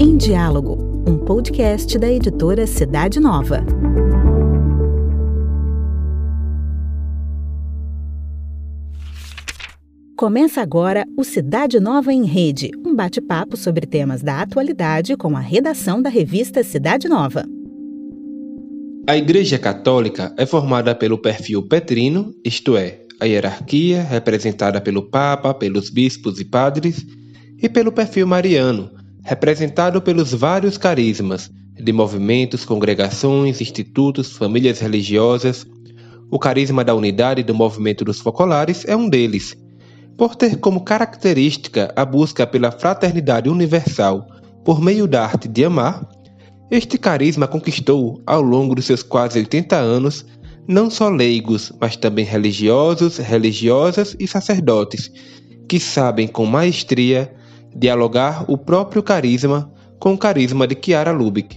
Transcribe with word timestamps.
Em 0.00 0.16
Diálogo, 0.16 0.76
um 1.06 1.16
podcast 1.18 1.96
da 1.96 2.10
editora 2.10 2.66
Cidade 2.66 3.20
Nova. 3.20 3.64
Começa 10.16 10.60
agora 10.60 11.06
o 11.16 11.22
Cidade 11.22 11.78
Nova 11.78 12.12
em 12.12 12.24
Rede, 12.24 12.72
um 12.84 12.92
bate-papo 12.94 13.56
sobre 13.56 13.86
temas 13.86 14.22
da 14.22 14.42
atualidade 14.42 15.16
com 15.16 15.36
a 15.36 15.40
redação 15.40 16.02
da 16.02 16.10
revista 16.10 16.64
Cidade 16.64 17.08
Nova. 17.08 17.44
A 19.06 19.16
Igreja 19.16 19.56
Católica 19.58 20.34
é 20.36 20.44
formada 20.44 20.94
pelo 20.94 21.16
perfil 21.16 21.62
petrino, 21.62 22.34
isto 22.44 22.76
é, 22.76 23.07
a 23.20 23.26
hierarquia 23.26 24.02
representada 24.02 24.80
pelo 24.80 25.02
Papa, 25.02 25.52
pelos 25.54 25.90
bispos 25.90 26.40
e 26.40 26.44
padres, 26.44 27.04
e 27.60 27.68
pelo 27.68 27.90
perfil 27.90 28.26
mariano, 28.26 28.90
representado 29.24 30.00
pelos 30.00 30.32
vários 30.32 30.78
carismas 30.78 31.50
de 31.74 31.92
movimentos, 31.92 32.64
congregações, 32.64 33.60
institutos, 33.60 34.32
famílias 34.32 34.80
religiosas. 34.80 35.66
O 36.30 36.38
carisma 36.38 36.84
da 36.84 36.94
unidade 36.94 37.42
do 37.42 37.54
movimento 37.54 38.04
dos 38.04 38.20
focolares 38.20 38.84
é 38.86 38.96
um 38.96 39.08
deles 39.08 39.56
por 40.18 40.34
ter 40.34 40.56
como 40.56 40.80
característica 40.80 41.92
a 41.94 42.04
busca 42.04 42.44
pela 42.44 42.72
fraternidade 42.72 43.48
universal 43.48 44.26
por 44.64 44.80
meio 44.82 45.06
da 45.06 45.24
arte 45.24 45.46
de 45.46 45.64
amar, 45.64 46.06
este 46.70 46.98
carisma 46.98 47.46
conquistou, 47.46 48.20
ao 48.26 48.42
longo 48.42 48.74
dos 48.74 48.84
seus 48.84 49.02
quase 49.02 49.38
80 49.38 49.76
anos, 49.76 50.26
não 50.68 50.90
só 50.90 51.08
leigos, 51.08 51.72
mas 51.80 51.96
também 51.96 52.26
religiosos, 52.26 53.16
religiosas 53.16 54.14
e 54.20 54.28
sacerdotes, 54.28 55.10
que 55.66 55.80
sabem 55.80 56.28
com 56.28 56.44
maestria 56.44 57.32
dialogar 57.74 58.44
o 58.50 58.58
próprio 58.58 59.02
carisma 59.02 59.72
com 59.98 60.12
o 60.12 60.18
carisma 60.18 60.66
de 60.66 60.76
Chiara 60.78 61.10
Lubick. 61.10 61.56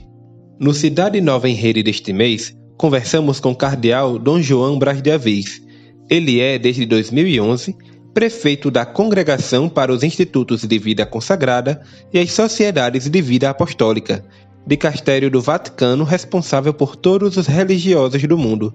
No 0.58 0.74
Cidade 0.74 1.20
Nova 1.20 1.50
em 1.50 1.54
Rede 1.54 1.84
deste 1.84 2.14
mês, 2.14 2.56
conversamos 2.78 3.42
com 3.42 3.52
o 3.52 3.56
cardeal 3.56 4.18
Dom 4.18 4.42
João 4.42 4.80
Braz 4.80 5.02
de 5.02 5.12
Avis. 5.12 5.62
Ele 6.10 6.40
é, 6.40 6.58
desde 6.58 6.86
2011, 6.86 7.76
prefeito 8.14 8.72
da 8.72 8.86
Congregação 8.86 9.68
para 9.68 9.92
os 9.92 10.04
Institutos 10.04 10.64
de 10.64 10.80
Vida 10.80 11.06
Consagrada 11.06 11.82
e 12.14 12.20
as 12.20 12.32
Sociedades 12.32 13.10
de 13.10 13.22
Vida 13.22 13.50
Apostólica, 13.50 14.24
de 14.66 14.78
Castério 14.78 15.30
do 15.30 15.42
Vaticano 15.42 16.06
responsável 16.06 16.74
por 16.74 16.96
todos 16.96 17.36
os 17.36 17.48
religiosos 17.48 18.24
do 18.24 18.38
mundo. 18.38 18.74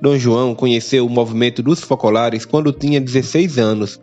Dom 0.00 0.16
João 0.16 0.54
conheceu 0.54 1.04
o 1.04 1.10
movimento 1.10 1.62
dos 1.62 1.80
focolares 1.80 2.44
quando 2.44 2.72
tinha 2.72 3.00
16 3.00 3.58
anos. 3.58 4.00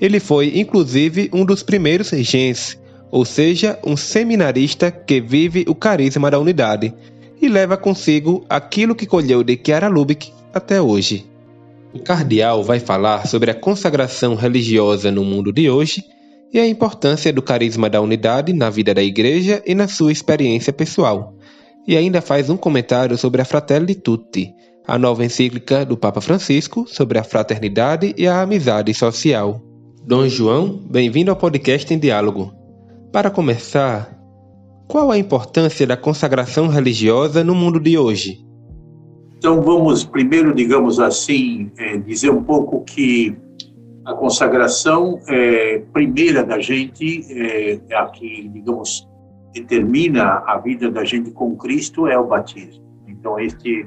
Ele 0.00 0.18
foi, 0.18 0.58
inclusive, 0.58 1.30
um 1.32 1.44
dos 1.44 1.62
primeiros 1.62 2.10
gens, 2.10 2.78
ou 3.10 3.24
seja, 3.24 3.78
um 3.84 3.96
seminarista 3.96 4.90
que 4.90 5.20
vive 5.20 5.64
o 5.68 5.74
carisma 5.74 6.30
da 6.30 6.38
unidade 6.38 6.92
e 7.40 7.48
leva 7.48 7.76
consigo 7.76 8.44
aquilo 8.48 8.94
que 8.94 9.06
colheu 9.06 9.42
de 9.44 9.58
Chiara 9.62 9.88
Lubick 9.88 10.32
até 10.52 10.80
hoje. 10.80 11.26
O 11.92 11.98
cardeal 11.98 12.62
vai 12.62 12.78
falar 12.78 13.26
sobre 13.26 13.50
a 13.50 13.54
consagração 13.54 14.34
religiosa 14.34 15.10
no 15.10 15.24
mundo 15.24 15.52
de 15.52 15.68
hoje 15.68 16.04
e 16.52 16.58
a 16.58 16.66
importância 16.66 17.32
do 17.32 17.42
carisma 17.42 17.88
da 17.88 18.00
unidade 18.00 18.52
na 18.52 18.68
vida 18.70 18.92
da 18.92 19.02
igreja 19.02 19.62
e 19.66 19.74
na 19.74 19.86
sua 19.86 20.12
experiência 20.12 20.72
pessoal. 20.72 21.34
E 21.86 21.96
ainda 21.96 22.20
faz 22.20 22.50
um 22.50 22.56
comentário 22.56 23.16
sobre 23.16 23.40
a 23.40 23.44
Fratelli 23.44 23.94
Tutti, 23.94 24.54
a 24.86 24.98
nova 24.98 25.24
encíclica 25.24 25.84
do 25.84 25.96
Papa 25.96 26.20
Francisco 26.20 26.84
sobre 26.86 27.18
a 27.18 27.24
fraternidade 27.24 28.14
e 28.16 28.26
a 28.26 28.42
amizade 28.42 28.92
social. 28.94 29.60
Dom 30.04 30.26
João, 30.26 30.80
bem-vindo 30.90 31.30
ao 31.30 31.36
podcast 31.36 31.92
em 31.92 31.98
Diálogo. 31.98 32.52
Para 33.12 33.30
começar, 33.30 34.18
qual 34.88 35.10
a 35.10 35.18
importância 35.18 35.86
da 35.86 35.96
consagração 35.96 36.68
religiosa 36.68 37.44
no 37.44 37.54
mundo 37.54 37.78
de 37.78 37.98
hoje? 37.98 38.44
Então, 39.36 39.62
vamos 39.62 40.04
primeiro, 40.04 40.54
digamos 40.54 40.98
assim, 40.98 41.70
é, 41.78 41.96
dizer 41.98 42.30
um 42.30 42.42
pouco 42.42 42.82
que 42.84 43.36
a 44.04 44.14
consagração 44.14 45.20
é, 45.28 45.82
primeira 45.92 46.42
da 46.42 46.58
gente, 46.58 47.24
é, 47.30 47.80
é, 47.88 47.96
a 47.96 48.06
que, 48.06 48.48
digamos, 48.48 49.06
determina 49.52 50.42
a 50.46 50.58
vida 50.58 50.90
da 50.90 51.04
gente 51.04 51.30
com 51.30 51.56
Cristo, 51.56 52.06
é 52.06 52.18
o 52.18 52.26
batismo. 52.26 52.84
Então, 53.06 53.38
este 53.38 53.86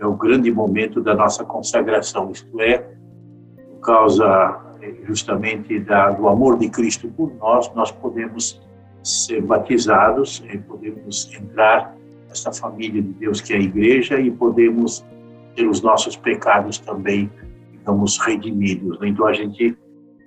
é 0.00 0.06
o 0.06 0.14
grande 0.14 0.50
momento 0.50 1.00
da 1.00 1.14
nossa 1.14 1.44
consagração, 1.44 2.30
isto 2.30 2.60
é, 2.60 2.78
por 2.78 3.80
causa 3.82 4.58
é, 4.80 4.94
justamente 5.06 5.78
da, 5.78 6.10
do 6.10 6.26
amor 6.26 6.58
de 6.58 6.70
Cristo 6.70 7.08
por 7.08 7.32
nós, 7.34 7.70
nós 7.74 7.90
podemos 7.90 8.60
ser 9.02 9.42
batizados, 9.42 10.42
e 10.50 10.58
podemos 10.58 11.30
entrar 11.34 11.94
esta 12.30 12.52
família 12.52 13.02
de 13.02 13.08
Deus 13.08 13.40
que 13.40 13.52
é 13.52 13.56
a 13.56 13.60
igreja 13.60 14.20
e 14.20 14.30
podemos 14.30 15.04
ter 15.54 15.66
os 15.66 15.82
nossos 15.82 16.16
pecados 16.16 16.78
também, 16.78 17.30
digamos, 17.72 18.18
redimidos. 18.18 18.98
Então 19.02 19.26
a 19.26 19.32
gente 19.32 19.76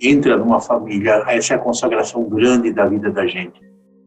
entra 0.02 0.38
numa 0.38 0.60
família, 0.60 1.24
essa 1.28 1.54
é 1.54 1.58
a 1.58 1.60
consagração 1.60 2.24
grande 2.26 2.72
da 2.72 2.86
vida 2.86 3.10
da 3.10 3.26
gente. 3.26 3.62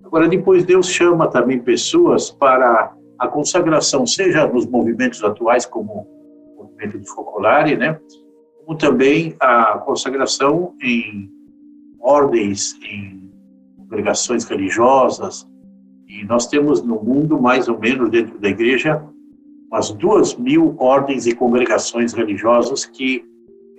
Agora, 0.05 0.29
depois 0.29 0.65
Deus 0.65 0.89
chama 0.89 1.27
também 1.27 1.59
pessoas 1.59 2.31
para 2.31 2.93
a 3.19 3.29
consagração, 3.29 4.07
seja 4.07 4.47
nos 4.47 4.67
movimentos 4.67 5.23
atuais, 5.23 5.65
como 5.65 6.07
o 6.57 6.65
movimento 6.65 6.99
de 6.99 7.09
Focolare, 7.09 7.77
né? 7.77 7.99
como 8.65 8.77
também 8.77 9.35
a 9.41 9.79
consagração 9.79 10.75
em 10.83 11.31
ordens, 12.01 12.75
em 12.83 13.31
congregações 13.79 14.45
religiosas, 14.45 15.47
e 16.09 16.25
nós 16.25 16.47
temos 16.47 16.83
no 16.83 17.03
mundo, 17.03 17.41
mais 17.41 17.69
ou 17.69 17.79
menos 17.79 18.11
dentro 18.11 18.39
da 18.39 18.49
igreja, 18.49 19.03
umas 19.71 19.91
duas 19.91 20.37
mil 20.37 20.77
ordens 20.79 21.27
e 21.27 21.35
congregações 21.35 22.13
religiosas 22.13 22.85
que 22.85 23.25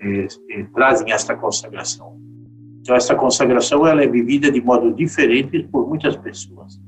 eh, 0.02 0.28
eh, 0.52 0.64
trazem 0.74 1.12
esta 1.12 1.36
consagração. 1.36 2.20
Então, 2.82 2.96
essa 2.96 3.16
consagração 3.16 3.86
ela 3.88 4.04
é 4.04 4.08
vivida 4.08 4.52
de 4.52 4.62
modo 4.62 4.94
diferente 4.94 5.68
por 5.72 5.88
muitas 5.88 6.16
pessoas. 6.16 6.80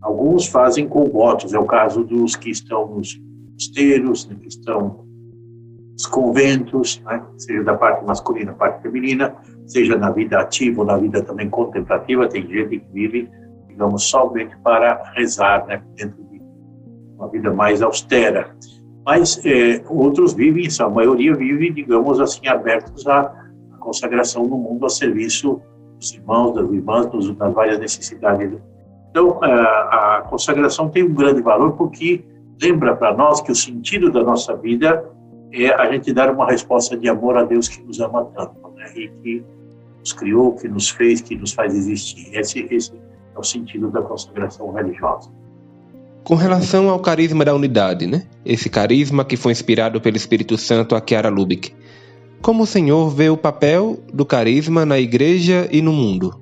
Alguns 0.00 0.46
fazem 0.46 0.88
com 0.88 1.04
votos, 1.04 1.52
é 1.52 1.58
o 1.58 1.64
caso 1.64 2.04
dos 2.04 2.36
que 2.36 2.50
estão 2.50 2.86
nos 2.86 3.20
mosteiros, 3.52 4.24
que 4.24 4.48
estão 4.48 5.04
nos 5.92 6.06
conventos, 6.06 7.02
né? 7.04 7.22
seja 7.36 7.64
da 7.64 7.74
parte 7.74 8.04
masculina, 8.04 8.52
parte 8.52 8.82
feminina, 8.82 9.34
seja 9.66 9.96
na 9.96 10.10
vida 10.10 10.38
ativa 10.38 10.80
ou 10.80 10.86
na 10.86 10.96
vida 10.96 11.22
também 11.22 11.50
contemplativa, 11.50 12.28
tem 12.28 12.46
gente 12.46 12.78
que 12.78 12.92
vive 12.92 13.28
digamos, 13.78 14.10
somente 14.10 14.56
para 14.58 15.12
rezar, 15.14 15.64
né, 15.68 15.80
dentro 15.94 16.20
de 16.24 16.42
uma 17.16 17.28
vida 17.28 17.52
mais 17.52 17.80
austera. 17.80 18.52
Mas 19.06 19.40
é, 19.46 19.80
outros 19.88 20.34
vivem, 20.34 20.66
a 20.80 20.88
maioria 20.88 21.32
vive, 21.32 21.70
digamos 21.70 22.20
assim, 22.20 22.48
abertos 22.48 23.06
à, 23.06 23.32
consagração 23.78 24.44
no 24.46 24.58
mundo 24.58 24.84
a 24.84 24.88
serviço 24.90 25.62
dos 25.96 26.12
irmãos, 26.12 26.54
das 26.54 26.68
irmãs, 26.70 27.06
das 27.06 27.54
várias 27.54 27.78
necessidades. 27.78 28.58
Então, 29.10 29.42
a, 29.42 30.18
a 30.18 30.22
consagração 30.22 30.88
tem 30.88 31.02
um 31.02 31.14
grande 31.14 31.40
valor 31.40 31.72
porque 31.72 32.24
lembra 32.60 32.94
para 32.96 33.16
nós 33.16 33.40
que 33.40 33.52
o 33.52 33.54
sentido 33.54 34.10
da 34.10 34.22
nossa 34.22 34.56
vida 34.56 35.04
é 35.52 35.70
a 35.70 35.90
gente 35.90 36.12
dar 36.12 36.30
uma 36.30 36.46
resposta 36.46 36.96
de 36.96 37.08
amor 37.08 37.36
a 37.38 37.44
Deus 37.44 37.68
que 37.68 37.82
nos 37.82 38.00
ama 38.00 38.24
tanto, 38.36 38.68
né? 38.76 38.86
e 38.94 39.08
que 39.22 39.44
nos 39.98 40.12
criou, 40.12 40.54
que 40.54 40.68
nos 40.68 40.90
fez, 40.90 41.20
que 41.20 41.36
nos 41.36 41.52
faz 41.52 41.74
existir. 41.74 42.28
Esse, 42.32 42.66
esse 42.70 42.92
no 43.38 43.44
sentido 43.44 43.90
da 43.90 44.02
consagração 44.02 44.72
religiosa. 44.72 45.30
Com 46.24 46.34
relação 46.34 46.90
ao 46.90 47.00
carisma 47.00 47.44
da 47.44 47.54
unidade, 47.54 48.06
né? 48.06 48.24
Esse 48.44 48.68
carisma 48.68 49.24
que 49.24 49.36
foi 49.36 49.52
inspirado 49.52 50.00
pelo 50.00 50.16
Espírito 50.16 50.58
Santo 50.58 50.94
a 50.94 51.02
Chiara 51.04 51.30
Lubick. 51.30 51.72
Como 52.42 52.64
o 52.64 52.66
Senhor 52.66 53.08
vê 53.08 53.30
o 53.30 53.36
papel 53.36 53.98
do 54.12 54.26
carisma 54.26 54.84
na 54.84 54.98
igreja 54.98 55.68
e 55.70 55.80
no 55.80 55.92
mundo? 55.92 56.38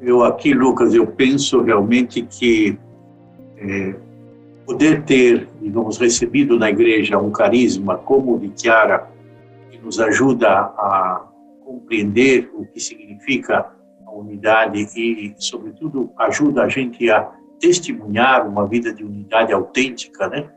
Eu 0.00 0.24
aqui, 0.24 0.52
Lucas, 0.52 0.94
eu 0.94 1.06
penso 1.06 1.62
realmente 1.62 2.22
que 2.22 2.78
é, 3.56 3.94
poder 4.64 5.04
ter, 5.04 5.48
digamos, 5.60 5.98
recebido 5.98 6.58
na 6.58 6.70
igreja 6.70 7.18
um 7.18 7.30
carisma 7.30 7.96
como 7.96 8.34
o 8.34 8.38
de 8.38 8.52
Chiara, 8.54 9.08
que 9.70 9.78
nos 9.78 9.98
ajuda 9.98 10.48
a 10.48 11.26
compreender 11.64 12.50
o 12.54 12.66
que 12.66 12.78
significa 12.78 13.76
unidade 14.18 14.88
e, 14.96 15.34
sobretudo, 15.38 16.10
ajuda 16.18 16.64
a 16.64 16.68
gente 16.68 17.10
a 17.10 17.30
testemunhar 17.60 18.46
uma 18.48 18.66
vida 18.66 18.92
de 18.92 19.04
unidade 19.04 19.52
autêntica, 19.52 20.28
né, 20.28 20.48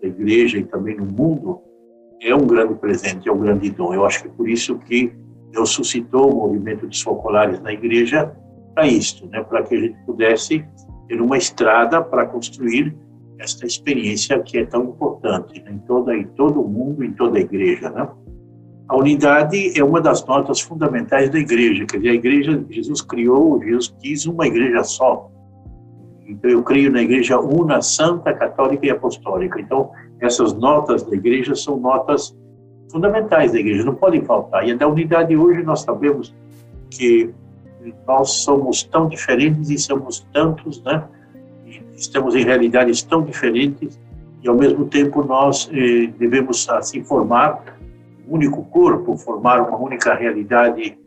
da 0.00 0.08
igreja 0.08 0.58
e 0.58 0.64
também 0.64 0.96
no 0.96 1.06
mundo, 1.06 1.60
é 2.20 2.34
um 2.34 2.46
grande 2.46 2.74
presente, 2.74 3.28
é 3.28 3.32
um 3.32 3.38
grande 3.38 3.70
dom. 3.70 3.94
Eu 3.94 4.04
acho 4.04 4.22
que 4.22 4.28
é 4.28 4.30
por 4.30 4.48
isso 4.48 4.78
que 4.78 5.12
Deus 5.50 5.70
suscitou 5.70 6.32
o 6.32 6.36
movimento 6.36 6.86
dos 6.86 7.00
focolares 7.00 7.60
na 7.60 7.72
igreja 7.72 8.34
para 8.74 8.86
isto, 8.86 9.26
né, 9.28 9.42
para 9.42 9.62
que 9.62 9.74
a 9.74 9.80
gente 9.80 9.96
pudesse 10.04 10.64
ter 11.08 11.20
uma 11.20 11.38
estrada 11.38 12.02
para 12.02 12.26
construir 12.26 12.94
esta 13.38 13.66
experiência 13.66 14.38
que 14.40 14.58
é 14.58 14.64
tão 14.64 14.84
importante 14.84 15.62
né, 15.62 15.72
em 15.72 15.78
toda 15.78 16.16
em 16.16 16.24
todo 16.24 16.60
o 16.62 16.68
mundo, 16.68 17.04
em 17.04 17.12
toda 17.12 17.38
a 17.38 17.40
igreja, 17.40 17.90
né? 17.90 18.08
A 18.86 18.96
unidade 18.96 19.78
é 19.78 19.82
uma 19.82 20.00
das 20.00 20.24
notas 20.26 20.60
fundamentais 20.60 21.30
da 21.30 21.38
igreja, 21.38 21.86
quer 21.86 21.96
dizer, 21.96 22.10
a 22.10 22.14
igreja, 22.14 22.64
Jesus 22.68 23.00
criou, 23.00 23.62
Jesus 23.62 23.94
quis 24.00 24.26
uma 24.26 24.46
igreja 24.46 24.84
só. 24.84 25.30
Então, 26.26 26.50
eu 26.50 26.62
creio 26.62 26.90
na 26.90 27.02
igreja 27.02 27.38
una, 27.38 27.80
santa, 27.80 28.32
católica 28.34 28.86
e 28.86 28.90
apostólica. 28.90 29.58
Então, 29.58 29.90
essas 30.20 30.52
notas 30.52 31.02
da 31.02 31.14
igreja 31.14 31.54
são 31.54 31.78
notas 31.78 32.36
fundamentais 32.90 33.52
da 33.52 33.58
igreja, 33.58 33.84
não 33.84 33.94
podem 33.94 34.22
faltar. 34.22 34.66
E 34.68 34.74
da 34.74 34.86
unidade 34.86 35.36
hoje 35.36 35.62
nós 35.62 35.80
sabemos 35.80 36.34
que 36.90 37.32
nós 38.06 38.30
somos 38.44 38.82
tão 38.84 39.08
diferentes 39.08 39.70
e 39.70 39.78
somos 39.78 40.26
tantos, 40.32 40.82
né? 40.82 41.04
E 41.66 41.82
estamos 41.96 42.34
em 42.34 42.44
realidades 42.44 43.02
tão 43.02 43.22
diferentes 43.22 44.00
e 44.42 44.48
ao 44.48 44.56
mesmo 44.56 44.86
tempo 44.86 45.24
nós 45.24 45.68
eh, 45.72 46.06
devemos 46.18 46.68
assim 46.68 47.02
formar 47.02 47.78
um 48.28 48.34
único 48.34 48.62
corpo, 48.64 49.16
formar 49.16 49.60
uma 49.60 49.78
única 49.78 50.14
realidade 50.14 50.98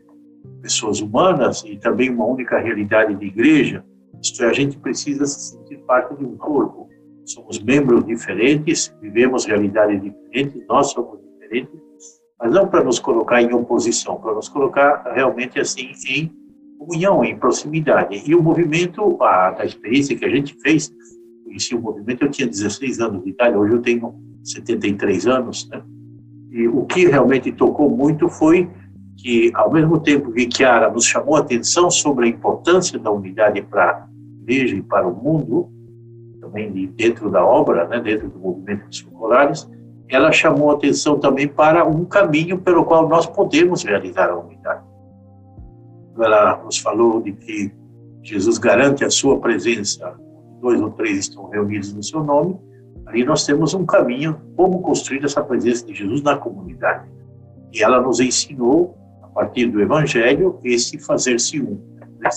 pessoas 0.60 1.00
humanas 1.00 1.64
e 1.64 1.76
também 1.76 2.10
uma 2.10 2.24
única 2.24 2.58
realidade 2.58 3.14
de 3.14 3.26
igreja. 3.26 3.84
Isto 4.20 4.44
é, 4.44 4.48
a 4.48 4.52
gente 4.52 4.76
precisa 4.78 5.24
se 5.26 5.52
sentir 5.52 5.78
parte 5.86 6.16
de 6.16 6.24
um 6.24 6.36
corpo. 6.36 6.88
Somos 7.24 7.62
membros 7.62 8.04
diferentes, 8.04 8.94
vivemos 9.00 9.44
realidades 9.44 10.02
diferentes, 10.02 10.66
nós 10.66 10.90
somos 10.90 11.20
diferentes, 11.20 11.78
mas 12.40 12.52
não 12.52 12.66
para 12.66 12.82
nos 12.82 12.98
colocar 12.98 13.42
em 13.42 13.52
oposição, 13.52 14.16
para 14.16 14.34
nos 14.34 14.48
colocar 14.48 15.12
realmente 15.14 15.60
assim 15.60 15.90
em 16.08 16.32
comunhão, 16.78 17.24
em 17.24 17.36
proximidade. 17.36 18.22
E 18.24 18.34
o 18.34 18.42
movimento, 18.42 19.20
a, 19.20 19.60
a 19.60 19.64
experiência 19.64 20.16
que 20.16 20.24
a 20.24 20.30
gente 20.30 20.56
fez, 20.62 20.92
conheci 21.44 21.74
o 21.74 21.80
movimento, 21.80 22.24
eu 22.24 22.30
tinha 22.30 22.46
16 22.46 23.00
anos 23.00 23.24
de 23.24 23.30
idade, 23.30 23.56
hoje 23.56 23.74
eu 23.74 23.82
tenho 23.82 24.14
73 24.44 25.26
anos, 25.26 25.68
né? 25.68 25.82
E 26.50 26.66
o 26.66 26.84
que 26.86 27.06
realmente 27.06 27.52
tocou 27.52 27.90
muito 27.90 28.28
foi 28.28 28.70
que, 29.16 29.50
ao 29.54 29.70
mesmo 29.70 30.00
tempo 30.00 30.32
que 30.32 30.48
Chiara 30.50 30.90
nos 30.90 31.04
chamou 31.04 31.36
a 31.36 31.40
atenção 31.40 31.90
sobre 31.90 32.26
a 32.26 32.28
importância 32.28 32.98
da 32.98 33.10
unidade 33.10 33.60
para 33.62 33.90
a 33.90 34.08
igreja 34.42 34.76
e 34.76 34.82
para 34.82 35.06
o 35.06 35.14
mundo, 35.14 35.68
também 36.40 36.70
dentro 36.96 37.30
da 37.30 37.44
obra, 37.44 37.86
né, 37.86 38.00
dentro 38.00 38.28
do 38.30 38.38
movimento 38.38 38.86
dos 38.86 39.02
Colares, 39.02 39.68
ela 40.08 40.32
chamou 40.32 40.70
a 40.70 40.74
atenção 40.74 41.18
também 41.18 41.46
para 41.46 41.84
um 41.84 42.04
caminho 42.04 42.58
pelo 42.58 42.84
qual 42.84 43.06
nós 43.08 43.26
podemos 43.26 43.84
realizar 43.84 44.30
a 44.30 44.38
unidade. 44.38 44.87
Ela 46.24 46.62
nos 46.64 46.78
falou 46.78 47.22
de 47.22 47.32
que 47.32 47.72
Jesus 48.22 48.58
garante 48.58 49.04
a 49.04 49.10
sua 49.10 49.38
presença, 49.38 50.14
dois 50.60 50.80
ou 50.80 50.90
três 50.90 51.18
estão 51.18 51.48
reunidos 51.48 51.92
no 51.92 52.02
seu 52.02 52.22
nome, 52.22 52.58
Ali 53.08 53.24
nós 53.24 53.46
temos 53.46 53.72
um 53.72 53.86
caminho 53.86 54.38
como 54.54 54.82
construir 54.82 55.24
essa 55.24 55.42
presença 55.42 55.86
de 55.86 55.94
Jesus 55.94 56.22
na 56.22 56.36
comunidade. 56.36 57.08
E 57.72 57.82
ela 57.82 58.00
nos 58.02 58.20
ensinou, 58.20 58.94
a 59.22 59.28
partir 59.28 59.66
do 59.66 59.80
Evangelho, 59.80 60.58
esse 60.62 60.98
fazer-se 60.98 61.60
um. 61.60 61.80
Né? 62.20 62.28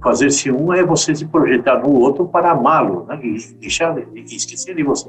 Fazer-se 0.00 0.52
um 0.52 0.72
é 0.72 0.84
você 0.84 1.14
se 1.14 1.26
projetar 1.26 1.80
no 1.80 1.92
outro 1.92 2.28
para 2.28 2.52
amá-lo, 2.52 3.04
né? 3.06 3.20
e 3.22 3.54
deixar, 3.54 3.96
esquecer 4.14 4.76
de 4.76 4.84
você. 4.84 5.08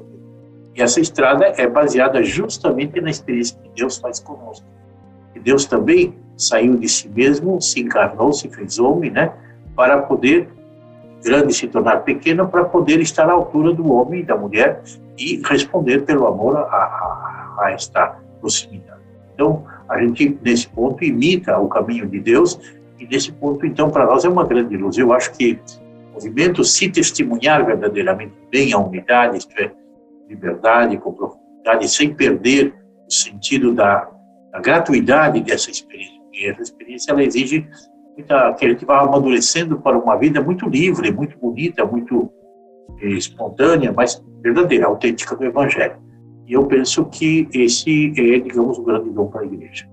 E 0.75 0.81
essa 0.81 0.99
estrada 0.99 1.45
é 1.57 1.67
baseada 1.67 2.23
justamente 2.23 2.99
na 2.99 3.11
experiência 3.11 3.57
que 3.59 3.69
Deus 3.75 3.97
faz 3.97 4.19
conosco. 4.19 4.65
E 5.35 5.39
Deus 5.39 5.65
também 5.65 6.15
saiu 6.48 6.75
de 6.75 6.88
si 6.88 7.10
mesmo, 7.10 7.62
se 7.62 7.81
encarnou, 7.81 8.34
se 8.34 8.50
fez 8.50 8.80
homem, 8.80 9.12
né? 9.12 9.31
Para 9.75 10.01
poder 10.01 10.50
grande 11.24 11.54
se 11.54 11.68
tornar 11.68 12.04
pequeno 12.04 12.48
para 12.48 12.66
poder 12.66 13.00
estar 13.00 13.30
à 13.30 13.31
altura 13.31 13.74
do 13.74 13.92
homem 13.92 14.22
e 14.22 14.24
da 14.24 14.36
mulher 14.36 14.81
e 15.18 15.42
responder 15.45 16.04
pelo 16.04 16.28
amor 16.28 16.57
a, 16.57 16.62
a, 16.62 17.56
a 17.62 17.72
esta 17.72 18.18
proximidade. 18.40 19.01
Então, 19.34 19.63
a 19.88 20.00
gente, 20.00 20.38
nesse 20.44 20.68
ponto, 20.68 21.04
imita 21.04 21.57
o 21.57 21.68
caminho 21.68 22.07
de 22.07 22.19
Deus 22.19 22.60
e, 23.00 23.07
nesse 23.07 23.31
ponto, 23.31 23.66
então, 23.66 23.90
para 23.90 24.06
nós 24.06 24.25
é 24.25 24.30
uma 24.30 24.45
grande 24.45 24.75
luz. 24.75 24.98
Eu 24.98 25.13
acho 25.13 25.31
que 25.34 25.60
o 26.10 26.13
movimento, 26.13 26.63
se 26.63 26.90
testemunhar 26.90 27.66
verdadeiramente 27.66 28.34
bem 28.51 28.74
a 28.74 28.78
unidade, 28.78 29.38
isto 29.38 29.54
é, 29.60 29.72
liberdade, 30.28 30.98
com 30.98 31.13
profundidade, 31.13 31.88
sem 31.90 32.13
perder 32.13 32.74
o 33.07 33.12
sentido 33.12 33.74
da, 33.74 34.10
da 34.51 34.60
gratuidade 34.60 35.42
dessa 35.42 35.72
experiência. 35.72 36.12
E 36.33 36.47
essa 36.50 36.62
experiência, 36.62 37.12
ela 37.12 37.24
exige 37.24 37.68
muita, 38.15 38.53
que 38.53 38.65
a 38.65 38.69
gente 38.69 38.85
vai 38.85 39.03
amadurecendo 39.03 39.80
para 39.80 39.97
uma 39.97 40.18
vida 40.18 40.41
muito 40.41 40.68
livre, 40.68 41.12
muito 41.12 41.38
bonita, 41.38 41.85
muito 41.85 42.31
eh, 43.01 43.09
espontânea, 43.09 43.91
mas 43.91 44.21
verdadeira, 44.41 44.88
autêntica 44.88 45.35
do 45.35 45.45
Evangelho. 45.45 45.97
E 46.47 46.53
eu 46.53 46.65
penso 46.65 47.06
que 47.06 47.47
esse 47.53 48.12
é, 48.18 48.39
digamos, 48.39 48.77
o 48.77 48.83
grande 48.83 49.09
dom 49.12 49.27
para 49.27 49.41
a 49.41 49.45
igreja. 49.45 49.88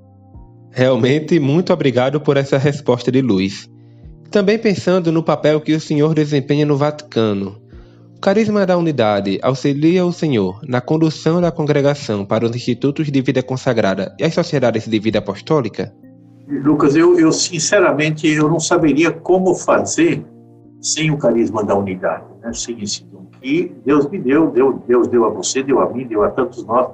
Realmente, 0.72 1.38
muito 1.38 1.72
obrigado 1.72 2.20
por 2.20 2.36
essa 2.36 2.58
resposta 2.58 3.10
de 3.10 3.20
Luiz. 3.20 3.68
Também 4.30 4.58
pensando 4.58 5.10
no 5.10 5.22
papel 5.22 5.60
que 5.60 5.74
o 5.74 5.80
senhor 5.80 6.14
desempenha 6.14 6.64
no 6.64 6.76
Vaticano. 6.76 7.60
O 8.16 8.20
carisma 8.20 8.66
da 8.66 8.76
unidade 8.76 9.38
auxilia 9.42 10.04
o 10.04 10.12
senhor 10.12 10.60
na 10.68 10.80
condução 10.80 11.40
da 11.40 11.50
congregação 11.50 12.24
para 12.24 12.44
os 12.44 12.54
institutos 12.54 13.10
de 13.10 13.20
vida 13.22 13.42
consagrada 13.42 14.14
e 14.18 14.24
as 14.24 14.34
sociedades 14.34 14.86
de 14.86 14.98
vida 14.98 15.18
apostólica? 15.18 15.92
Lucas, 16.50 16.96
eu, 16.96 17.18
eu 17.18 17.30
sinceramente 17.30 18.26
eu 18.26 18.48
não 18.48 18.58
saberia 18.58 19.10
como 19.12 19.54
fazer 19.54 20.24
sem 20.80 21.10
o 21.10 21.18
carisma 21.18 21.62
da 21.62 21.76
unidade, 21.76 22.24
né? 22.42 22.52
sem 22.52 22.82
esse 22.82 23.04
dom 23.04 23.26
que 23.40 23.74
Deus 23.84 24.08
me 24.08 24.18
deu, 24.18 24.50
deu, 24.50 24.82
Deus 24.86 25.08
deu 25.08 25.24
a 25.24 25.30
você, 25.30 25.62
deu 25.62 25.80
a 25.80 25.88
mim, 25.88 26.06
deu 26.06 26.22
a 26.22 26.30
tantos 26.30 26.64
nós 26.64 26.88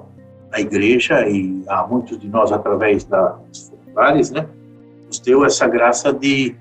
na 0.51 0.59
igreja 0.59 1.27
e 1.27 1.63
a 1.67 1.85
muitos 1.85 2.17
de 2.19 2.27
nós 2.27 2.51
através 2.51 3.03
das 3.03 3.69
populares, 3.69 4.31
né? 4.31 4.47
Nos 5.07 5.19
deu 5.19 5.43
essa 5.43 5.67
graça 5.67 6.13
de 6.13 6.55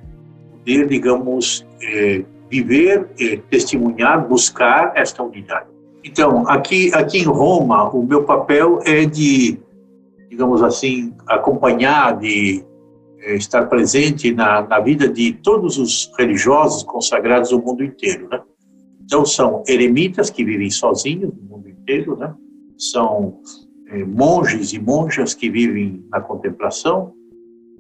poder, 0.51 0.89
digamos, 0.89 1.65
é, 1.81 2.25
viver, 2.51 3.09
é, 3.21 3.37
testemunhar, 3.49 4.27
buscar 4.27 4.93
esta 4.97 5.23
unidade. 5.23 5.67
Então, 6.05 6.49
aqui, 6.49 6.93
aqui 6.95 7.19
em 7.19 7.25
Roma, 7.25 7.89
o 7.91 8.03
meu 8.03 8.25
papel 8.25 8.81
é 8.85 9.05
de, 9.05 9.59
digamos 10.29 10.63
assim, 10.63 11.15
acompanhar, 11.27 12.17
de 12.17 12.65
estar 13.35 13.67
presente 13.67 14.33
na, 14.33 14.63
na 14.63 14.79
vida 14.79 15.09
de 15.09 15.33
todos 15.33 15.79
os 15.79 16.13
religiosos 16.17 16.83
consagrados 16.83 17.51
do 17.51 17.61
mundo 17.61 17.83
inteiro, 17.83 18.29
né? 18.31 18.41
Então, 19.05 19.25
são 19.25 19.63
eremitas 19.67 20.31
que 20.31 20.45
vivem 20.45 20.71
sozinhos 20.71 21.33
no 21.35 21.43
mundo 21.43 21.69
inteiro, 21.69 22.17
né? 22.17 22.35
São 22.77 23.41
é, 23.89 24.05
monges 24.05 24.73
e 24.73 24.79
monjas 24.79 25.35
que 25.35 25.49
vivem 25.49 26.05
na 26.11 26.21
contemplação, 26.21 27.13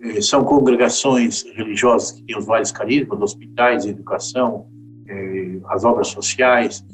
é, 0.00 0.20
são 0.20 0.44
congregações 0.44 1.44
religiosas 1.54 2.12
que 2.12 2.22
têm 2.24 2.38
os 2.38 2.46
vários 2.46 2.70
carismas, 2.70 3.20
hospitais, 3.20 3.86
educação, 3.86 4.66
é, 5.08 5.58
as 5.68 5.84
obras 5.84 6.08
sociais, 6.08 6.84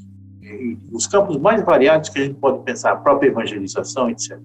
é, 0.42 0.76
os 0.92 1.06
campos 1.06 1.36
mais 1.38 1.64
variados 1.64 2.08
que 2.08 2.18
a 2.18 2.24
gente 2.24 2.38
pode 2.38 2.64
pensar, 2.64 2.92
a 2.92 2.96
própria 2.96 3.28
evangelização, 3.28 4.08
etc. 4.08 4.38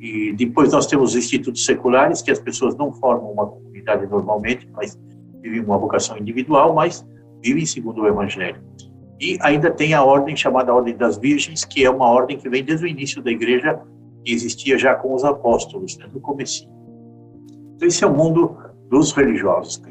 E 0.00 0.32
depois 0.32 0.72
nós 0.72 0.86
temos 0.86 1.10
os 1.10 1.16
institutos 1.16 1.64
seculares, 1.64 2.22
que 2.22 2.30
as 2.30 2.38
pessoas 2.38 2.76
não 2.76 2.92
formam 2.92 3.32
uma 3.32 3.46
comunidade 3.46 4.06
normalmente, 4.06 4.68
mas 4.72 4.98
vivem 5.40 5.60
uma 5.60 5.76
vocação 5.76 6.16
individual, 6.16 6.74
mas 6.74 7.06
vivem 7.42 7.66
segundo 7.66 8.02
o 8.02 8.06
Evangelho. 8.06 8.62
E 9.20 9.36
ainda 9.40 9.70
tem 9.70 9.94
a 9.94 10.02
ordem 10.02 10.36
chamada 10.36 10.72
Ordem 10.72 10.96
das 10.96 11.18
Virgens, 11.18 11.64
que 11.64 11.84
é 11.84 11.90
uma 11.90 12.06
ordem 12.08 12.36
que 12.38 12.48
vem 12.48 12.62
desde 12.62 12.84
o 12.84 12.88
início 12.88 13.20
da 13.20 13.30
igreja, 13.30 13.80
que 14.24 14.32
existia 14.32 14.78
já 14.78 14.94
com 14.94 15.12
os 15.12 15.24
apóstolos, 15.24 15.98
né, 15.98 16.06
no 16.12 16.20
começo. 16.20 16.68
Então 17.74 17.88
esse 17.88 18.04
é 18.04 18.06
o 18.06 18.14
mundo 18.14 18.56
dos 18.88 19.12
religiosos. 19.12 19.82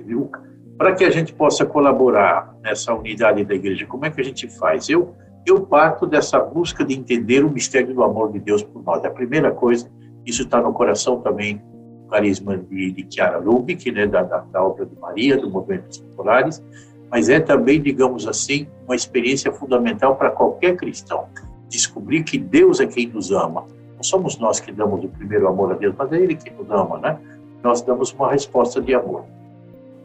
Para 0.77 0.93
que 0.93 1.03
a 1.03 1.09
gente 1.09 1.33
possa 1.33 1.65
colaborar 1.65 2.55
nessa 2.61 2.93
unidade 2.93 3.43
da 3.43 3.53
igreja, 3.53 3.85
como 3.85 4.05
é 4.05 4.09
que 4.09 4.21
a 4.21 4.23
gente 4.23 4.47
faz? 4.57 4.87
Eu 4.87 5.13
eu 5.49 5.61
parto 5.61 6.05
dessa 6.05 6.39
busca 6.39 6.83
de 6.83 6.93
entender 6.93 7.43
o 7.43 7.49
mistério 7.49 7.93
do 7.93 8.03
amor 8.03 8.31
de 8.31 8.39
Deus 8.39 8.61
por 8.63 8.83
nós. 8.83 9.03
A 9.05 9.09
primeira 9.09 9.51
coisa, 9.51 9.89
isso 10.25 10.43
está 10.43 10.61
no 10.61 10.73
coração 10.73 11.21
também 11.21 11.57
do 11.57 12.09
carisma 12.09 12.57
de, 12.57 12.91
de 12.91 13.07
Chiara 13.09 13.37
Lubick, 13.37 13.89
né, 13.91 14.05
da, 14.05 14.23
da, 14.23 14.39
da, 14.39 14.63
obra 14.63 14.85
de 14.85 14.99
Maria, 14.99 15.37
do 15.37 15.49
movimento 15.49 15.87
dos 15.87 15.99
populares, 15.99 16.63
mas 17.09 17.29
é 17.29 17.39
também, 17.39 17.81
digamos 17.81 18.27
assim, 18.27 18.67
uma 18.85 18.95
experiência 18.95 19.51
fundamental 19.51 20.15
para 20.17 20.31
qualquer 20.31 20.75
cristão. 20.75 21.27
Descobrir 21.69 22.23
que 22.23 22.37
Deus 22.37 22.81
é 22.81 22.85
quem 22.85 23.07
nos 23.07 23.31
ama. 23.31 23.65
Não 23.95 24.03
somos 24.03 24.37
nós 24.37 24.59
que 24.59 24.71
damos 24.71 25.03
o 25.03 25.07
primeiro 25.07 25.47
amor 25.47 25.71
a 25.71 25.75
Deus, 25.75 25.95
mas 25.97 26.11
é 26.11 26.17
Ele 26.17 26.35
que 26.35 26.51
nos 26.51 26.69
ama, 26.69 26.99
né? 26.99 27.17
Nós 27.63 27.81
damos 27.81 28.11
uma 28.13 28.31
resposta 28.31 28.81
de 28.81 28.93
amor 28.93 29.25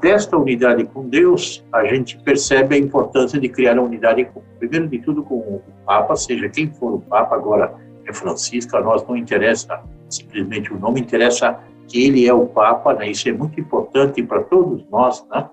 desta 0.02 0.36
unidade 0.36 0.84
com 0.84 1.08
Deus, 1.08 1.64
a 1.72 1.84
gente 1.84 2.18
percebe 2.18 2.74
a 2.74 2.78
importância 2.78 3.38
de 3.38 3.48
criar 3.48 3.78
a 3.78 3.82
unidade, 3.82 4.24
com, 4.24 4.42
primeiro 4.58 4.88
de 4.88 4.98
tudo, 4.98 5.22
com 5.22 5.36
o 5.36 5.62
Papa, 5.86 6.16
seja 6.16 6.48
quem 6.48 6.66
for 6.74 6.94
o 6.94 7.00
Papa, 7.00 7.36
agora 7.36 7.72
é 8.04 8.12
Francisco, 8.12 8.76
a 8.76 8.82
nós 8.82 9.06
não 9.06 9.16
interessa 9.16 9.80
simplesmente 10.10 10.72
o 10.72 10.78
nome, 10.78 11.00
interessa 11.00 11.56
que 11.86 12.04
ele 12.04 12.26
é 12.26 12.34
o 12.34 12.46
Papa, 12.46 12.94
né? 12.94 13.10
isso 13.10 13.28
é 13.28 13.32
muito 13.32 13.60
importante 13.60 14.20
para 14.24 14.42
todos 14.42 14.84
nós, 14.90 15.24
né? 15.30 15.48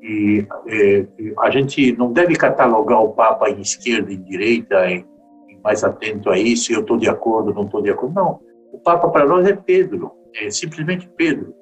E 0.00 0.46
é, 0.68 1.06
a 1.40 1.50
gente 1.50 1.92
não 1.96 2.12
deve 2.12 2.34
catalogar 2.36 3.02
o 3.02 3.10
Papa 3.10 3.50
em 3.50 3.60
esquerda, 3.60 4.12
em 4.12 4.20
direita, 4.20 4.88
em, 4.88 5.04
em 5.48 5.60
mais 5.62 5.82
atento 5.82 6.30
a 6.30 6.38
isso, 6.38 6.72
eu 6.72 6.80
estou 6.80 6.96
de 6.96 7.08
acordo, 7.08 7.52
não 7.52 7.64
estou 7.64 7.82
de 7.82 7.90
acordo, 7.90 8.14
não. 8.14 8.40
O 8.72 8.78
Papa 8.78 9.08
para 9.08 9.26
nós 9.26 9.46
é 9.46 9.54
Pedro, 9.54 10.12
é 10.34 10.50
simplesmente 10.50 11.08
Pedro. 11.16 11.54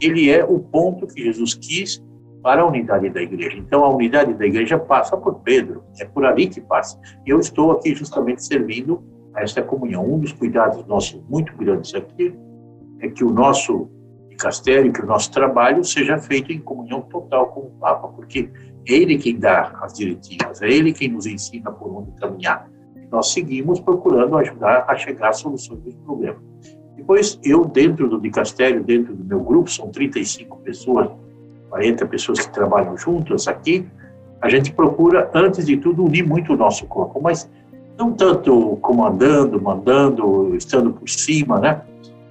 Ele 0.00 0.30
é 0.30 0.44
o 0.44 0.58
ponto 0.58 1.06
que 1.06 1.22
Jesus 1.22 1.54
quis 1.54 2.02
para 2.42 2.62
a 2.62 2.66
unidade 2.66 3.08
da 3.10 3.20
igreja. 3.20 3.56
Então, 3.58 3.84
a 3.84 3.94
unidade 3.94 4.34
da 4.34 4.46
igreja 4.46 4.78
passa 4.78 5.16
por 5.16 5.40
Pedro, 5.40 5.84
é 6.00 6.04
por 6.04 6.24
ali 6.24 6.46
que 6.46 6.60
passa. 6.60 6.98
Eu 7.26 7.38
estou 7.38 7.72
aqui 7.72 7.94
justamente 7.94 8.44
servindo 8.44 9.02
a 9.34 9.42
esta 9.42 9.62
comunhão. 9.62 10.04
Um 10.04 10.18
dos 10.18 10.32
cuidados 10.32 10.84
nossos 10.86 11.22
muito 11.28 11.54
grandes 11.56 11.94
aqui 11.94 12.34
é 13.00 13.08
que 13.08 13.24
o 13.24 13.30
nosso 13.30 13.90
dicastério, 14.28 14.92
que 14.92 15.02
o 15.02 15.06
nosso 15.06 15.30
trabalho 15.30 15.84
seja 15.84 16.18
feito 16.18 16.52
em 16.52 16.60
comunhão 16.60 17.02
total 17.02 17.48
com 17.48 17.60
o 17.60 17.70
Papa, 17.78 18.08
porque 18.08 18.50
é 18.88 18.94
ele 18.94 19.18
quem 19.18 19.38
dá 19.38 19.78
as 19.82 19.94
diretivas, 19.94 20.62
é 20.62 20.68
ele 20.68 20.92
quem 20.92 21.08
nos 21.08 21.26
ensina 21.26 21.70
por 21.70 21.94
onde 21.94 22.12
caminhar. 22.12 22.70
Nós 23.10 23.32
seguimos 23.32 23.80
procurando 23.80 24.36
ajudar 24.38 24.84
a 24.88 24.96
chegar 24.96 25.30
a 25.30 25.32
soluções 25.32 25.80
dos 25.80 25.94
problemas. 25.96 26.42
Depois, 27.00 27.40
eu, 27.42 27.64
dentro 27.64 28.10
do 28.10 28.20
dicastério, 28.20 28.84
dentro 28.84 29.14
do 29.14 29.24
meu 29.24 29.40
grupo, 29.40 29.70
são 29.70 29.88
35 29.88 30.58
pessoas, 30.58 31.08
40 31.70 32.06
pessoas 32.06 32.44
que 32.44 32.52
trabalham 32.52 32.94
juntas 32.94 33.48
aqui, 33.48 33.86
a 34.38 34.50
gente 34.50 34.70
procura, 34.70 35.30
antes 35.34 35.64
de 35.64 35.78
tudo, 35.78 36.04
unir 36.04 36.26
muito 36.26 36.52
o 36.52 36.56
nosso 36.58 36.84
corpo, 36.86 37.18
mas 37.18 37.50
não 37.98 38.12
tanto 38.12 38.76
comandando, 38.82 39.60
mandando, 39.60 40.54
estando 40.54 40.92
por 40.92 41.08
cima, 41.08 41.58
né? 41.58 41.80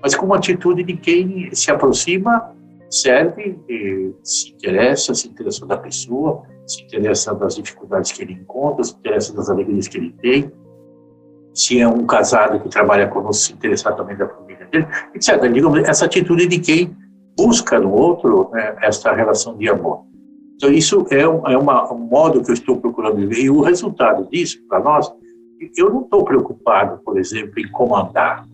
Mas 0.04 0.14
com 0.14 0.28
uma 0.28 0.36
atitude 0.36 0.84
de 0.84 0.96
quem 0.96 1.50
se 1.52 1.72
aproxima, 1.72 2.52
serve, 2.92 3.58
se 4.24 4.52
interessa, 4.52 5.16
se 5.16 5.28
interessa 5.28 5.66
da 5.66 5.78
pessoa, 5.78 6.44
se 6.68 6.84
interessa 6.84 7.34
das 7.34 7.56
dificuldades 7.56 8.12
que 8.12 8.22
ele 8.22 8.34
encontra, 8.34 8.84
se 8.84 8.94
interessa 8.94 9.36
das 9.36 9.50
alegrias 9.50 9.88
que 9.88 9.98
ele 9.98 10.12
tem, 10.12 10.52
se 11.56 11.82
é 11.82 11.88
um 11.88 12.06
casado 12.06 12.60
que 12.60 12.70
trabalha 12.70 13.08
conosco, 13.08 13.44
se 13.44 13.54
interessar 13.54 13.96
também 13.96 14.16
da 14.16 14.28
família 14.28 14.49
etc. 15.16 15.52
Digamos, 15.52 15.80
essa 15.88 16.06
atitude 16.06 16.48
de 16.48 16.60
quem 16.60 16.96
busca 17.38 17.80
no 17.80 17.92
outro 17.94 18.50
né, 18.52 18.76
essa 18.82 19.14
relação 19.14 19.58
de 19.58 19.70
amor. 19.70 20.04
Então, 20.56 20.70
isso 20.72 21.06
é, 21.10 21.28
um, 21.28 21.48
é 21.48 21.58
uma, 21.58 21.92
um 21.94 22.00
modo 22.00 22.44
que 22.44 22.52
eu 22.52 22.54
estou 22.54 22.78
procurando 22.78 23.16
viver. 23.16 23.44
E 23.44 23.50
o 23.50 23.62
resultado 23.62 24.28
disso, 24.30 24.60
para 24.68 24.82
nós, 24.82 25.10
eu 25.78 25.90
não 25.90 26.02
estou 26.02 26.26
preocupado, 26.26 27.02
por 27.04 27.18
exemplo, 27.18 27.54
em 27.58 27.72
comandar. 27.72 28.46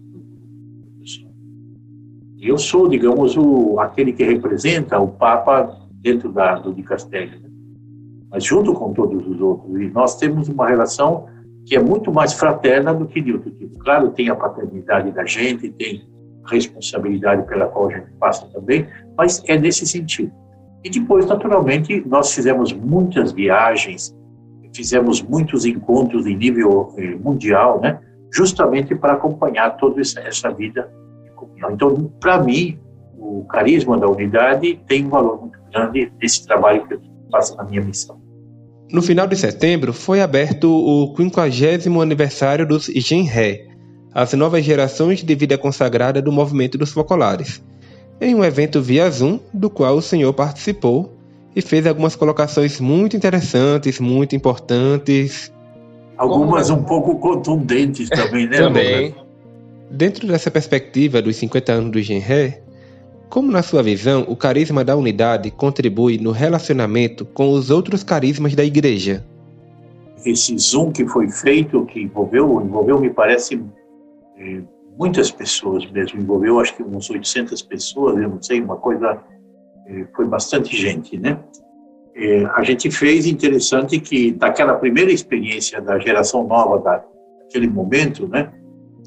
Eu 2.40 2.60
sou, 2.60 2.88
digamos, 2.88 3.36
o, 3.36 3.80
aquele 3.80 4.14
que 4.14 4.24
representa 4.24 5.00
o 5.00 5.08
Papa 5.08 5.80
dentro 5.94 6.32
da, 6.32 6.56
do 6.56 6.72
dicastério, 6.72 7.40
né? 7.40 7.50
mas 8.30 8.44
junto 8.44 8.72
com 8.74 8.94
todos 8.94 9.26
os 9.26 9.42
outros. 9.42 9.82
E 9.82 9.90
nós 9.90 10.16
temos 10.16 10.48
uma 10.48 10.68
relação 10.68 11.26
que 11.66 11.76
é 11.76 11.80
muito 11.80 12.12
mais 12.14 12.34
fraterna 12.34 12.94
do 12.94 13.08
que 13.08 13.20
de 13.22 13.34
outro 13.34 13.50
tipo. 13.52 13.78
Claro, 13.80 14.12
tem 14.12 14.30
a 14.30 14.36
paternidade 14.36 15.12
da 15.12 15.26
gente, 15.26 15.70
tem 15.72 16.08
responsabilidade 16.46 17.48
pela 17.48 17.66
qual 17.68 17.90
a 17.90 17.94
gente 17.94 18.12
passa 18.20 18.48
também, 18.54 18.88
mas 19.18 19.44
é 19.48 19.58
nesse 19.58 19.86
sentido. 19.88 20.32
E 20.84 20.90
depois, 20.90 21.26
naturalmente, 21.26 22.04
nós 22.06 22.32
fizemos 22.34 22.72
muitas 22.72 23.32
viagens, 23.32 24.16
fizemos 24.76 25.22
muitos 25.24 25.66
encontros 25.66 26.28
em 26.28 26.36
nível 26.36 26.94
eh, 26.98 27.16
mundial, 27.16 27.82
né? 27.82 28.00
justamente 28.32 28.94
para 28.94 29.14
acompanhar 29.14 29.78
toda 29.78 30.02
essa, 30.02 30.52
vida 30.52 30.92
de 31.24 31.32
comunhão. 31.32 31.72
Então, 31.72 32.12
para 32.20 32.44
mim, 32.44 32.78
o 33.18 33.46
carisma 33.46 33.98
da 33.98 34.08
unidade 34.08 34.80
tem 34.88 35.06
um 35.06 35.10
valor 35.10 35.42
muito 35.42 35.58
grande 35.72 36.12
nesse 36.22 36.46
trabalho 36.46 36.86
que 36.86 36.94
eu 36.96 37.02
faço 37.32 37.56
na 37.56 37.64
minha 37.64 37.82
missão. 37.82 38.25
No 38.92 39.02
final 39.02 39.28
de 39.28 39.36
setembro, 39.36 39.92
foi 39.92 40.22
aberto 40.22 40.70
o 40.70 41.16
50 41.18 42.02
aniversário 42.02 42.68
dos 42.68 42.86
Genré, 42.86 43.68
as 44.14 44.34
novas 44.34 44.64
gerações 44.64 45.24
de 45.24 45.36
vida 45.36 45.58
consagrada 45.58 46.22
do 46.22 46.32
movimento 46.32 46.78
dos 46.78 46.92
focolares, 46.92 47.62
em 48.22 48.34
um 48.36 48.44
evento 48.44 48.82
via 48.82 49.10
Zoom, 49.10 49.40
do 49.54 49.70
qual 49.70 49.98
o 49.98 50.02
senhor 50.02 50.32
participou 50.34 51.14
e 51.56 51.62
fez 51.62 51.88
algumas 51.88 52.16
colocações 52.16 52.80
muito 52.80 53.18
interessantes, 53.18 54.00
muito 54.00 54.36
importantes. 54.36 55.52
Algumas 56.18 56.70
um 56.70 56.84
pouco 56.84 57.18
contundentes 57.18 58.10
também, 58.10 58.48
né? 58.48 58.58
também. 58.58 59.16
Dentro 59.90 60.28
dessa 60.28 60.52
perspectiva 60.52 61.22
dos 61.22 61.36
50 61.38 61.72
anos 61.72 61.92
do 61.92 62.02
Genré, 62.02 62.62
como 63.30 63.52
na 63.52 63.62
sua 63.62 63.84
visão 63.84 64.26
o 64.28 64.36
carisma 64.36 64.84
da 64.84 64.96
unidade 64.96 65.52
contribui 65.52 66.18
no 66.18 66.32
relacionamento 66.32 67.26
com 67.26 67.52
os 67.52 67.70
outros 67.70 68.04
carismas 68.04 68.56
da 68.56 68.64
igreja? 68.64 69.26
Esse 70.26 70.58
Zoom 70.58 70.92
que 70.92 71.06
foi 71.08 71.30
feito, 71.30 71.86
que 71.86 72.02
envolveu, 72.02 72.62
envolveu 72.62 73.00
me 73.00 73.10
parece 73.10 73.62
é, 74.38 74.62
muitas 74.98 75.30
pessoas 75.32 75.90
mesmo, 75.92 76.20
envolveu 76.20 76.60
acho 76.60 76.76
que 76.76 76.84
uns 76.84 77.10
800 77.10 77.62
pessoas, 77.64 78.18
eu 78.18 78.30
não 78.30 78.42
sei, 78.42 78.62
uma 78.62 78.78
coisa, 78.78 79.22
é, 79.88 80.06
foi 80.16 80.26
bastante 80.26 80.76
gente, 80.76 81.18
né? 81.18 81.40
É, 82.16 82.46
a 82.56 82.64
gente 82.64 82.90
fez 82.90 83.26
interessante 83.26 84.00
que 84.00 84.32
daquela 84.32 84.76
primeira 84.76 85.12
experiência 85.12 85.82
da 85.82 86.00
geração 86.00 86.48
nova 86.48 86.80
da, 86.80 87.04
daquele 87.44 87.68
momento, 87.68 88.28
né? 88.28 88.52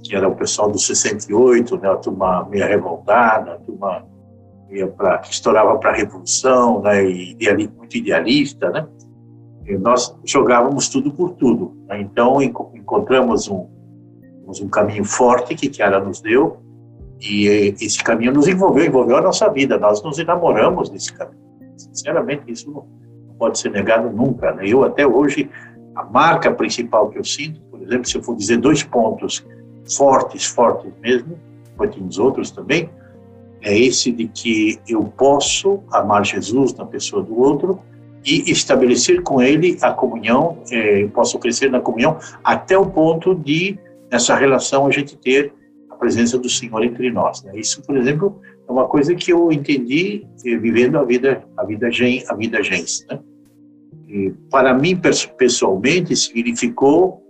Que 0.03 0.15
era 0.15 0.29
o 0.29 0.35
pessoal 0.35 0.71
do 0.71 0.79
68, 0.79 1.79
né? 1.79 1.91
A 1.91 1.97
turma 1.97 2.47
meio 2.49 2.67
revoltada, 2.67 3.55
a 3.55 3.59
turma 3.59 4.07
pra, 4.97 5.19
que 5.19 5.33
estourava 5.33 5.77
para 5.79 5.91
a 5.91 5.95
revolução, 5.95 6.81
né? 6.83 7.05
E 7.05 7.33
ideali, 7.33 7.71
muito 7.77 7.97
idealista, 7.97 8.71
né? 8.71 8.87
E 9.67 9.77
nós 9.77 10.17
jogávamos 10.25 10.89
tudo 10.89 11.13
por 11.13 11.33
tudo. 11.33 11.77
Né? 11.87 12.01
Então 12.01 12.41
encontramos 12.41 13.49
um 13.49 13.79
um 14.63 14.69
caminho 14.69 15.05
forte 15.05 15.55
que 15.55 15.69
Kiara 15.69 16.01
nos 16.01 16.23
deu 16.23 16.57
e 17.21 17.75
esse 17.81 18.03
caminho 18.03 18.33
nos 18.33 18.49
envolveu, 18.49 18.87
envolveu 18.87 19.17
a 19.17 19.21
nossa 19.21 19.49
vida. 19.51 19.77
Nós 19.77 20.03
nos 20.03 20.19
enamoramos 20.19 20.89
desse 20.89 21.13
caminho. 21.13 21.43
Sinceramente, 21.77 22.51
isso 22.51 22.71
não 22.71 23.35
pode 23.39 23.59
ser 23.59 23.71
negado 23.71 24.11
nunca. 24.11 24.53
Né? 24.55 24.65
Eu 24.67 24.85
até 24.85 25.07
hoje 25.07 25.51
a 25.95 26.05
marca 26.05 26.51
principal 26.51 27.11
que 27.11 27.19
eu 27.19 27.25
sinto, 27.25 27.61
por 27.63 27.83
exemplo, 27.83 28.09
se 28.09 28.17
eu 28.17 28.23
for 28.23 28.35
dizer 28.37 28.57
dois 28.57 28.83
pontos 28.83 29.45
fortes, 29.97 30.45
fortes 30.45 30.93
mesmo, 31.01 31.39
depois 31.65 31.95
tem 31.95 32.07
os 32.07 32.19
outros 32.19 32.51
também, 32.51 32.91
é 33.61 33.77
esse 33.77 34.13
de 34.13 34.29
que 34.29 34.79
eu 34.89 35.05
posso 35.05 35.81
amar 35.91 36.25
Jesus 36.25 36.75
na 36.75 36.87
pessoa 36.87 37.23
do 37.23 37.39
outro 37.39 37.81
e 38.25 38.51
estabelecer 38.51 39.23
com 39.23 39.41
ele 39.41 39.79
a 39.81 39.93
comunhão, 39.93 40.59
é, 40.71 41.07
posso 41.09 41.39
crescer 41.39 41.71
na 41.71 41.81
comunhão 41.81 42.19
até 42.45 42.77
o 42.77 42.87
ponto 42.87 43.35
de 43.35 43.79
nessa 44.11 44.35
relação 44.35 44.87
a 44.87 44.91
gente 44.91 45.17
ter 45.17 45.53
a 45.91 45.95
presença 45.95 46.39
do 46.39 46.49
Senhor 46.49 46.83
entre 46.83 47.11
nós. 47.11 47.43
Né? 47.43 47.53
Isso, 47.57 47.83
por 47.83 47.97
exemplo, 47.97 48.41
é 48.69 48.73
uma 48.73 48.87
coisa 48.87 49.15
que 49.15 49.33
eu 49.33 49.51
entendi 49.53 50.27
eh, 50.45 50.57
vivendo 50.57 50.99
a 50.99 51.05
vida 51.05 51.45
a 51.57 51.65
vida 51.65 51.91
gen, 51.91 52.23
a 52.29 52.35
vida 52.35 52.63
gens. 52.63 53.07
Né? 53.09 53.21
Para 54.51 54.73
mim 54.73 54.99
pessoalmente 55.37 56.17
significou 56.17 57.23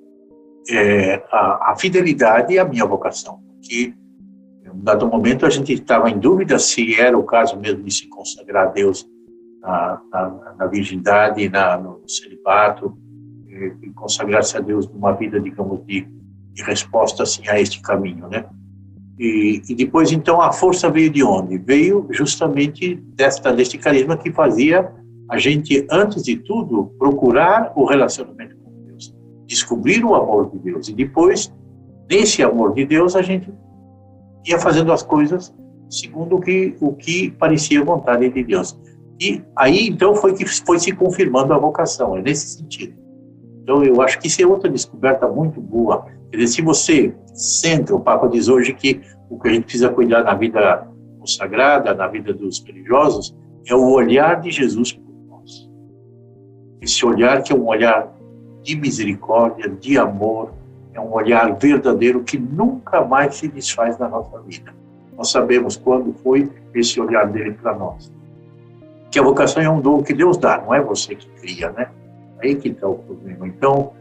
é, 0.71 1.23
a, 1.31 1.73
a, 1.73 1.77
fidelidade 1.77 2.55
e 2.55 2.59
a 2.59 2.65
minha 2.65 2.85
vocação, 2.85 3.41
porque 3.47 3.95
em 4.65 4.83
dado 4.83 5.07
momento 5.07 5.47
a 5.47 5.51
gente 5.51 5.73
estava 5.73 6.11
em 6.11 6.19
dúvida 6.19 6.59
se 6.59 7.01
era 7.01 7.17
o 7.17 7.25
caso 7.25 7.59
mesmo 7.59 7.83
de 7.83 7.93
se 7.93 8.09
consagrar 8.09 8.69
a 8.69 8.71
Deus 8.71 9.09
na, 9.61 10.01
na, 10.13 10.55
na 10.59 10.67
virgindade, 10.67 11.49
na, 11.49 11.77
no 11.79 12.03
celibato, 12.09 12.97
e, 13.49 13.91
consagrar-se 13.91 14.57
a 14.57 14.61
Deus 14.61 14.89
numa 14.89 15.13
vida, 15.13 15.41
digamos, 15.41 15.85
de 15.87 16.07
de 16.59 16.65
resposta 16.65 17.23
assim 17.23 17.49
a 17.49 17.61
este 17.61 17.81
caminho, 17.81 18.27
né? 18.29 18.45
E, 19.17 19.63
e, 19.69 19.75
depois 19.75 20.11
então 20.13 20.41
a 20.41 20.53
força 20.53 20.91
veio 20.91 21.09
de 21.09 21.23
onde? 21.23 21.57
Veio 21.57 22.07
justamente 22.11 22.97
desta 23.15 23.53
deste 23.53 23.79
carisma 23.79 24.17
que 24.17 24.33
fazia 24.33 24.93
a 25.31 25.39
gente 25.39 25.87
antes 25.91 26.23
de 26.23 26.37
tudo 26.37 26.93
procurar 26.99 27.73
o 27.77 27.85
relacionamento 27.85 28.57
descobrir 29.49 30.05
o 30.05 30.15
amor 30.15 30.51
de 30.51 30.59
Deus 30.59 30.89
e 30.89 30.95
depois 30.95 31.53
nesse 32.09 32.43
amor 32.43 32.75
de 32.75 32.85
Deus 32.85 33.17
a 33.17 33.23
gente 33.23 33.53
ia 34.47 34.59
fazendo 34.61 34.93
as 34.93 35.03
coisas 35.03 35.53
segundo 35.91 36.37
o 36.37 36.41
que 36.41 36.77
o 36.81 36.93
que 36.93 37.31
parecia 37.33 37.83
vontade 37.83 38.29
de 38.29 38.45
Deus. 38.45 38.79
E 39.21 39.43
aí 39.57 39.89
então 39.89 40.15
foi 40.15 40.35
que 40.35 40.47
foi 40.47 40.79
se 40.79 40.93
confirmando 40.93 41.53
a 41.53 41.59
vocação, 41.59 42.17
é 42.17 42.23
nesse 42.23 42.59
sentido. 42.59 42.95
Então 43.63 43.83
eu 43.83 44.01
acho 44.01 44.21
que 44.21 44.29
isso 44.29 44.41
é 44.41 44.47
outra 44.47 44.71
descoberta 44.71 45.27
muito 45.27 45.61
boa 45.61 46.07
Quer 46.31 46.39
dizer, 46.39 46.55
se 46.55 46.63
você 46.63 47.15
centra, 47.33 47.95
o 47.95 48.01
Papa 48.01 48.29
diz 48.29 48.49
hoje 48.49 48.75
que 48.75 49.01
o 49.31 49.39
que 49.39 49.49
a 49.49 49.53
gente 49.53 49.65
precisa 49.65 49.89
cuidar 49.89 50.25
na 50.25 50.35
vida 50.35 50.87
consagrada, 51.19 51.95
na 51.95 52.07
vida 52.07 52.33
dos 52.35 52.63
religiosos, 52.65 53.35
é 53.67 53.75
o 53.75 53.91
olhar 53.91 54.41
de 54.41 54.51
Jesus 54.51 54.93
por 54.93 55.15
nós. 55.27 55.71
Esse 56.83 57.05
olhar 57.05 57.43
que 57.43 57.53
é 57.53 57.57
um 57.57 57.67
olhar 57.67 58.15
de 58.63 58.77
misericórdia, 58.77 59.69
de 59.69 59.99
amor, 59.99 60.53
é 60.93 61.01
um 61.01 61.13
olhar 61.13 61.55
verdadeiro 61.57 62.23
que 62.23 62.39
nunca 62.39 63.05
mais 63.05 63.37
se 63.37 63.49
desfaz 63.49 63.99
na 63.99 64.09
nossa 64.09 64.41
vida. 64.41 64.75
Nós 65.17 65.31
sabemos 65.31 65.77
quando 65.77 66.13
foi 66.23 66.51
esse 66.75 67.01
olhar 67.01 67.27
dele 67.27 67.53
para 67.53 67.75
nós. 67.75 68.13
Que 69.11 69.19
a 69.19 69.23
vocação 69.23 69.63
é 69.63 69.71
um 69.71 69.81
dom 69.81 70.03
que 70.03 70.13
Deus 70.13 70.37
dá, 70.37 70.59
não 70.59 70.75
é 70.75 70.81
você 70.81 71.15
que 71.15 71.29
cria, 71.41 71.71
né? 71.71 71.89
Aí 72.43 72.55
que 72.55 72.69
está 72.69 72.87
o 72.87 72.97
problema. 72.97 73.47
Então, 73.49 73.93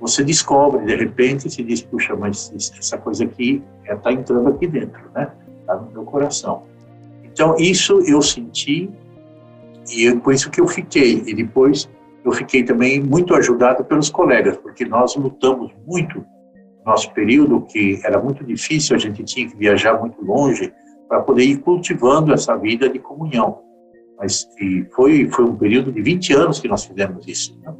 você 0.00 0.22
descobre, 0.22 0.84
de 0.84 0.94
repente, 0.96 1.48
se 1.50 1.62
diz, 1.62 1.82
puxa, 1.82 2.14
mas 2.14 2.52
essa 2.78 2.98
coisa 2.98 3.24
aqui 3.24 3.62
está 3.84 4.12
entrando 4.12 4.48
aqui 4.48 4.66
dentro, 4.66 5.00
né? 5.14 5.30
Está 5.60 5.76
no 5.76 5.90
meu 5.90 6.04
coração. 6.04 6.64
Então, 7.24 7.56
isso 7.58 8.00
eu 8.06 8.20
senti 8.20 8.90
e 9.90 10.08
é 10.08 10.16
por 10.16 10.34
isso 10.34 10.50
que 10.50 10.60
eu 10.60 10.66
fiquei. 10.66 11.22
E 11.26 11.34
depois 11.34 11.88
eu 12.26 12.32
fiquei 12.32 12.64
também 12.64 13.00
muito 13.00 13.34
ajudado 13.34 13.84
pelos 13.84 14.10
colegas, 14.10 14.56
porque 14.56 14.84
nós 14.84 15.14
lutamos 15.14 15.70
muito 15.86 16.18
no 16.18 16.84
nosso 16.84 17.12
período, 17.12 17.62
que 17.62 18.00
era 18.04 18.20
muito 18.20 18.44
difícil, 18.44 18.96
a 18.96 18.98
gente 18.98 19.22
tinha 19.22 19.48
que 19.48 19.56
viajar 19.56 19.98
muito 20.00 20.20
longe 20.24 20.72
para 21.08 21.20
poder 21.20 21.44
ir 21.44 21.58
cultivando 21.58 22.32
essa 22.32 22.56
vida 22.56 22.88
de 22.88 22.98
comunhão. 22.98 23.60
Mas 24.18 24.48
foi, 24.92 25.30
foi 25.30 25.44
um 25.44 25.54
período 25.54 25.92
de 25.92 26.02
20 26.02 26.32
anos 26.34 26.58
que 26.58 26.66
nós 26.66 26.84
fizemos 26.84 27.26
isso. 27.28 27.56
Né? 27.62 27.72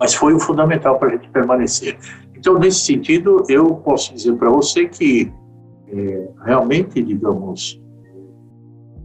Mas 0.00 0.14
foi 0.14 0.32
o 0.32 0.40
fundamental 0.40 0.98
para 0.98 1.08
a 1.08 1.12
gente 1.12 1.28
permanecer. 1.28 1.98
Então, 2.34 2.58
nesse 2.58 2.80
sentido, 2.80 3.44
eu 3.48 3.74
posso 3.76 4.14
dizer 4.14 4.34
para 4.36 4.48
você 4.48 4.86
que 4.86 5.30
é, 5.88 6.28
realmente, 6.44 7.02
digamos, 7.02 7.78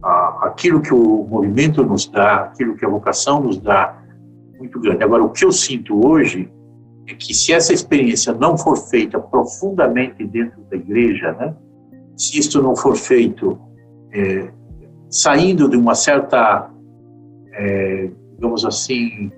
a, 0.02 0.46
aquilo 0.46 0.80
que 0.80 0.94
o 0.94 1.24
movimento 1.24 1.84
nos 1.84 2.06
dá, 2.06 2.44
aquilo 2.44 2.74
que 2.74 2.86
a 2.86 2.88
vocação 2.88 3.42
nos 3.42 3.58
dá, 3.58 3.99
muito 4.60 4.78
grande. 4.78 5.02
Agora, 5.02 5.24
o 5.24 5.30
que 5.30 5.44
eu 5.44 5.50
sinto 5.50 6.06
hoje 6.06 6.50
é 7.08 7.14
que 7.14 7.34
se 7.34 7.52
essa 7.52 7.72
experiência 7.72 8.32
não 8.32 8.56
for 8.56 8.76
feita 8.76 9.18
profundamente 9.18 10.24
dentro 10.24 10.60
da 10.70 10.76
igreja, 10.76 11.32
né, 11.32 11.54
se 12.16 12.38
isto 12.38 12.62
não 12.62 12.76
for 12.76 12.96
feito 12.96 13.58
é, 14.12 14.50
saindo 15.08 15.68
de 15.68 15.76
uma 15.76 15.94
certa, 15.94 16.70
é, 17.52 18.10
digamos 18.34 18.64
assim, 18.64 19.32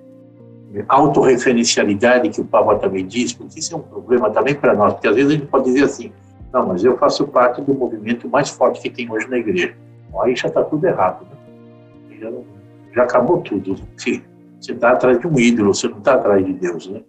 autorreferencialidade 0.87 2.29
que 2.29 2.41
o 2.41 2.45
Papa 2.45 2.75
também 2.75 3.05
diz, 3.05 3.33
porque 3.33 3.59
isso 3.59 3.73
é 3.73 3.77
um 3.77 3.81
problema 3.81 4.29
também 4.29 4.55
para 4.55 4.73
nós, 4.73 4.93
porque 4.93 5.07
às 5.07 5.15
vezes 5.15 5.31
a 5.31 5.35
gente 5.35 5.47
pode 5.47 5.65
dizer 5.65 5.83
assim, 5.85 6.11
não, 6.51 6.67
mas 6.67 6.83
eu 6.83 6.97
faço 6.97 7.27
parte 7.27 7.61
do 7.61 7.73
movimento 7.73 8.29
mais 8.29 8.49
forte 8.49 8.81
que 8.81 8.89
tem 8.89 9.11
hoje 9.11 9.27
na 9.27 9.37
igreja. 9.37 9.75
Bom, 10.11 10.21
aí 10.21 10.35
já 10.35 10.47
está 10.47 10.63
tudo 10.63 10.85
errado. 10.85 11.25
Né? 11.25 12.17
Já, 12.19 12.31
já, 12.93 13.03
acabou 13.03 13.41
tudo. 13.41 13.75
Você 14.63 14.71
está 14.71 14.91
atrás 14.91 15.19
de 15.19 15.27
um 15.27 15.37
ídolo, 15.37 15.73
você 15.73 15.89
não 15.89 15.97
está 15.97 16.13
atrás 16.13 16.45
de 16.45 16.53
Deus. 16.53 16.87
Né? 16.87 17.01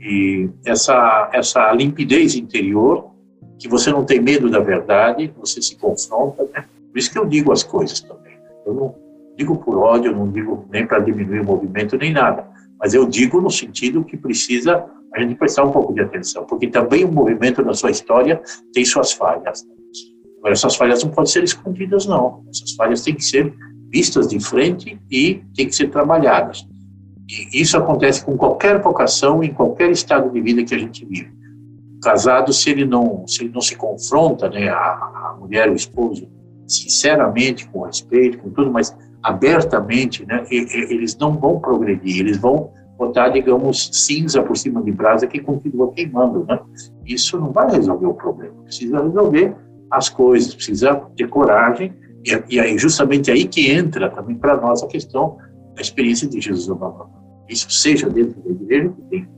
E 0.00 0.48
essa, 0.64 1.28
essa 1.34 1.70
limpidez 1.72 2.34
interior, 2.34 3.10
que 3.58 3.68
você 3.68 3.90
não 3.90 4.06
tem 4.06 4.18
medo 4.18 4.48
da 4.48 4.58
verdade, 4.58 5.30
você 5.36 5.60
se 5.60 5.76
confronta. 5.76 6.44
Né? 6.44 6.64
Por 6.90 6.98
isso 6.98 7.12
que 7.12 7.18
eu 7.18 7.26
digo 7.26 7.52
as 7.52 7.62
coisas 7.62 8.00
também. 8.00 8.32
Eu 8.64 8.72
não 8.72 8.94
digo 9.36 9.58
por 9.58 9.76
ódio, 9.76 10.16
não 10.16 10.32
digo 10.32 10.66
nem 10.70 10.86
para 10.86 11.00
diminuir 11.00 11.40
o 11.40 11.44
movimento, 11.44 11.98
nem 11.98 12.10
nada. 12.10 12.48
Mas 12.80 12.94
eu 12.94 13.06
digo 13.06 13.38
no 13.38 13.50
sentido 13.50 14.02
que 14.02 14.16
precisa 14.16 14.86
a 15.14 15.20
gente 15.20 15.34
prestar 15.34 15.64
um 15.64 15.70
pouco 15.70 15.92
de 15.92 16.00
atenção, 16.00 16.46
porque 16.46 16.68
também 16.68 17.04
o 17.04 17.12
movimento 17.12 17.62
na 17.62 17.74
sua 17.74 17.90
história 17.90 18.40
tem 18.72 18.84
suas 18.84 19.12
falhas. 19.12 19.62
Agora, 20.38 20.54
essas 20.54 20.74
falhas 20.74 21.04
não 21.04 21.10
podem 21.10 21.30
ser 21.30 21.44
escondidas, 21.44 22.06
não. 22.06 22.44
Essas 22.48 22.72
falhas 22.72 23.02
têm 23.02 23.14
que 23.14 23.24
ser 23.24 23.52
vistas 23.90 24.28
de 24.28 24.40
frente 24.40 24.98
e 25.10 25.42
têm 25.54 25.66
que 25.66 25.74
ser 25.74 25.90
trabalhadas. 25.90 26.66
Isso 27.52 27.76
acontece 27.76 28.24
com 28.24 28.36
qualquer 28.36 28.80
vocação, 28.80 29.42
em 29.42 29.52
qualquer 29.52 29.90
estado 29.90 30.30
de 30.30 30.40
vida 30.40 30.64
que 30.64 30.74
a 30.74 30.78
gente 30.78 31.04
vive. 31.04 31.30
Casado, 32.02 32.52
se 32.52 32.70
ele 32.70 32.86
não 32.86 33.26
se, 33.26 33.42
ele 33.42 33.52
não 33.52 33.60
se 33.60 33.76
confronta, 33.76 34.48
né, 34.48 34.68
a, 34.68 34.76
a 34.76 35.36
mulher, 35.38 35.68
o 35.70 35.74
esposo, 35.74 36.26
sinceramente, 36.66 37.68
com 37.68 37.82
respeito, 37.82 38.38
com 38.38 38.50
tudo, 38.50 38.70
mas 38.70 38.96
abertamente, 39.22 40.24
né, 40.24 40.46
eles 40.50 41.16
não 41.18 41.32
vão 41.36 41.60
progredir, 41.60 42.20
eles 42.20 42.38
vão 42.38 42.70
botar, 42.96 43.28
digamos, 43.28 43.90
cinza 43.92 44.42
por 44.42 44.56
cima 44.56 44.82
de 44.82 44.90
brasa 44.90 45.26
que 45.26 45.40
continua 45.40 45.92
queimando, 45.92 46.44
né? 46.46 46.58
Isso 47.06 47.38
não 47.38 47.52
vai 47.52 47.70
resolver 47.70 48.06
o 48.06 48.14
problema. 48.14 48.54
Precisa 48.64 49.02
resolver 49.02 49.54
as 49.90 50.08
coisas, 50.08 50.54
precisa 50.54 50.94
ter 51.16 51.28
coragem, 51.28 51.94
e, 52.24 52.56
e 52.56 52.60
aí 52.60 52.76
justamente 52.78 53.30
aí 53.30 53.46
que 53.46 53.70
entra 53.70 54.10
também 54.10 54.36
para 54.36 54.56
nós 54.56 54.82
a 54.82 54.86
questão 54.88 55.36
da 55.74 55.82
experiência 55.82 56.28
de 56.28 56.40
Jesus 56.40 56.68
abandonado. 56.68 57.17
Isso 57.48 57.70
seja 57.70 58.08
dentro 58.08 58.40
da 58.42 58.50
igreja, 58.50 58.88
que 58.90 59.02
tem 59.02 59.28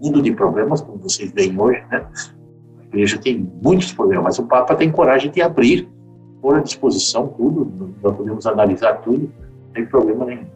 mundo 0.00 0.22
de 0.22 0.32
problemas, 0.32 0.80
como 0.80 0.98
vocês 0.98 1.30
veem 1.32 1.58
hoje, 1.58 1.82
né? 1.90 2.06
A 2.80 2.84
igreja 2.84 3.18
tem 3.18 3.48
muitos 3.62 3.92
problemas, 3.92 4.24
mas 4.24 4.38
o 4.38 4.46
Papa 4.46 4.74
tem 4.74 4.90
coragem 4.90 5.30
de 5.30 5.40
abrir, 5.40 5.88
pôr 6.40 6.56
à 6.56 6.60
disposição 6.60 7.28
tudo, 7.28 7.70
nós 8.02 8.16
podemos 8.16 8.46
analisar 8.46 8.94
tudo, 9.02 9.30
não 9.66 9.72
tem 9.74 9.86
problema 9.86 10.24
nenhum. 10.24 10.46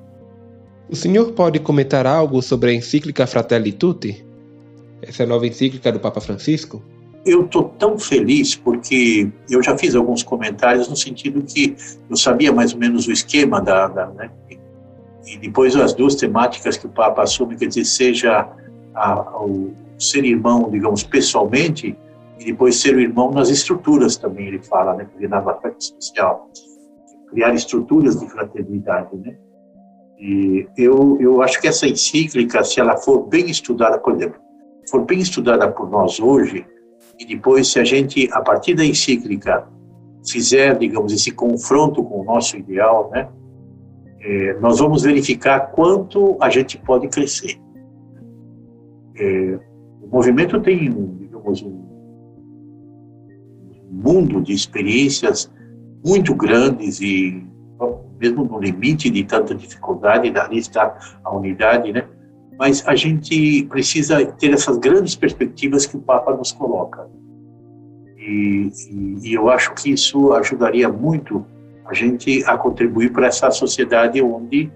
O 0.88 0.96
senhor 0.96 1.32
pode 1.32 1.58
comentar 1.60 2.06
algo 2.06 2.42
sobre 2.42 2.70
a 2.70 2.74
encíclica 2.74 3.26
Fratelli 3.26 3.72
Tutti? 3.72 4.24
Essa 5.02 5.22
é 5.22 5.26
nova 5.26 5.46
encíclica 5.46 5.92
do 5.92 6.00
Papa 6.00 6.20
Francisco? 6.20 6.82
eu 7.24 7.44
estou 7.44 7.64
tão 7.64 7.98
feliz 7.98 8.54
porque 8.54 9.30
eu 9.48 9.62
já 9.62 9.76
fiz 9.78 9.94
alguns 9.94 10.22
comentários 10.22 10.88
no 10.88 10.96
sentido 10.96 11.42
que 11.42 11.74
eu 12.08 12.16
sabia 12.16 12.52
mais 12.52 12.72
ou 12.72 12.78
menos 12.78 13.06
o 13.08 13.12
esquema 13.12 13.60
da, 13.60 13.88
da 13.88 14.06
né? 14.08 14.30
E 15.26 15.38
depois 15.38 15.74
as 15.76 15.94
duas 15.94 16.14
temáticas 16.14 16.76
que 16.76 16.86
o 16.86 16.90
Papa 16.90 17.22
assume, 17.22 17.56
quer 17.56 17.66
dizer, 17.66 17.84
seja 17.84 18.48
a, 18.94 19.42
o 19.42 19.72
ser 19.98 20.24
irmão, 20.24 20.70
digamos, 20.70 21.02
pessoalmente, 21.02 21.96
e 22.38 22.44
depois 22.44 22.76
ser 22.76 22.94
o 22.96 23.00
irmão 23.00 23.30
nas 23.30 23.48
estruturas 23.48 24.16
também, 24.16 24.48
ele 24.48 24.62
fala, 24.62 24.94
né, 24.94 25.04
porque 25.04 25.28
na 25.28 25.38
aspecto 25.38 25.84
social, 25.84 26.50
criar 27.30 27.54
estruturas 27.54 28.18
de 28.18 28.28
fraternidade, 28.28 29.16
né, 29.16 29.36
e 30.18 30.66
eu, 30.76 31.18
eu 31.20 31.42
acho 31.42 31.60
que 31.60 31.68
essa 31.68 31.86
encíclica, 31.86 32.62
se 32.64 32.80
ela 32.80 32.96
for 32.96 33.26
bem 33.26 33.50
estudada, 33.50 33.98
por 33.98 34.14
exemplo, 34.14 34.40
for 34.90 35.04
bem 35.04 35.20
estudada 35.20 35.70
por 35.70 35.88
nós 35.90 36.20
hoje, 36.20 36.66
e 37.18 37.24
depois, 37.24 37.68
se 37.68 37.78
a 37.78 37.84
gente, 37.84 38.28
a 38.32 38.40
partir 38.40 38.74
da 38.74 38.84
encíclica, 38.84 39.68
fizer, 40.28 40.76
digamos, 40.78 41.12
esse 41.12 41.30
confronto 41.30 42.02
com 42.02 42.20
o 42.20 42.24
nosso 42.24 42.56
ideal, 42.56 43.10
né, 43.12 43.28
é, 44.24 44.54
nós 44.58 44.78
vamos 44.78 45.02
verificar 45.02 45.70
quanto 45.72 46.36
a 46.40 46.48
gente 46.48 46.78
pode 46.78 47.08
crescer. 47.08 47.60
É, 49.16 49.60
o 50.02 50.08
movimento 50.08 50.58
tem, 50.60 50.90
digamos, 51.18 51.62
um 51.62 51.84
mundo 53.90 54.40
de 54.40 54.52
experiências 54.54 55.52
muito 56.04 56.34
grandes 56.34 57.00
e 57.00 57.46
mesmo 58.18 58.44
no 58.44 58.58
limite 58.58 59.10
de 59.10 59.24
tanta 59.24 59.54
dificuldade, 59.54 60.30
dali 60.30 60.58
está 60.58 60.96
a 61.22 61.36
unidade, 61.36 61.92
né? 61.92 62.04
mas 62.58 62.86
a 62.86 62.94
gente 62.94 63.64
precisa 63.64 64.24
ter 64.24 64.54
essas 64.54 64.78
grandes 64.78 65.14
perspectivas 65.14 65.84
que 65.84 65.96
o 65.96 66.00
Papa 66.00 66.34
nos 66.34 66.52
coloca. 66.52 67.06
E, 68.16 68.70
e, 68.90 69.28
e 69.28 69.34
eu 69.34 69.50
acho 69.50 69.74
que 69.74 69.90
isso 69.90 70.32
ajudaria 70.32 70.88
muito 70.88 71.44
a 71.86 71.92
gente 71.92 72.42
a 72.44 72.56
contribuir 72.56 73.12
para 73.12 73.26
essa 73.26 73.50
sociedade 73.50 74.20
onde 74.22 74.70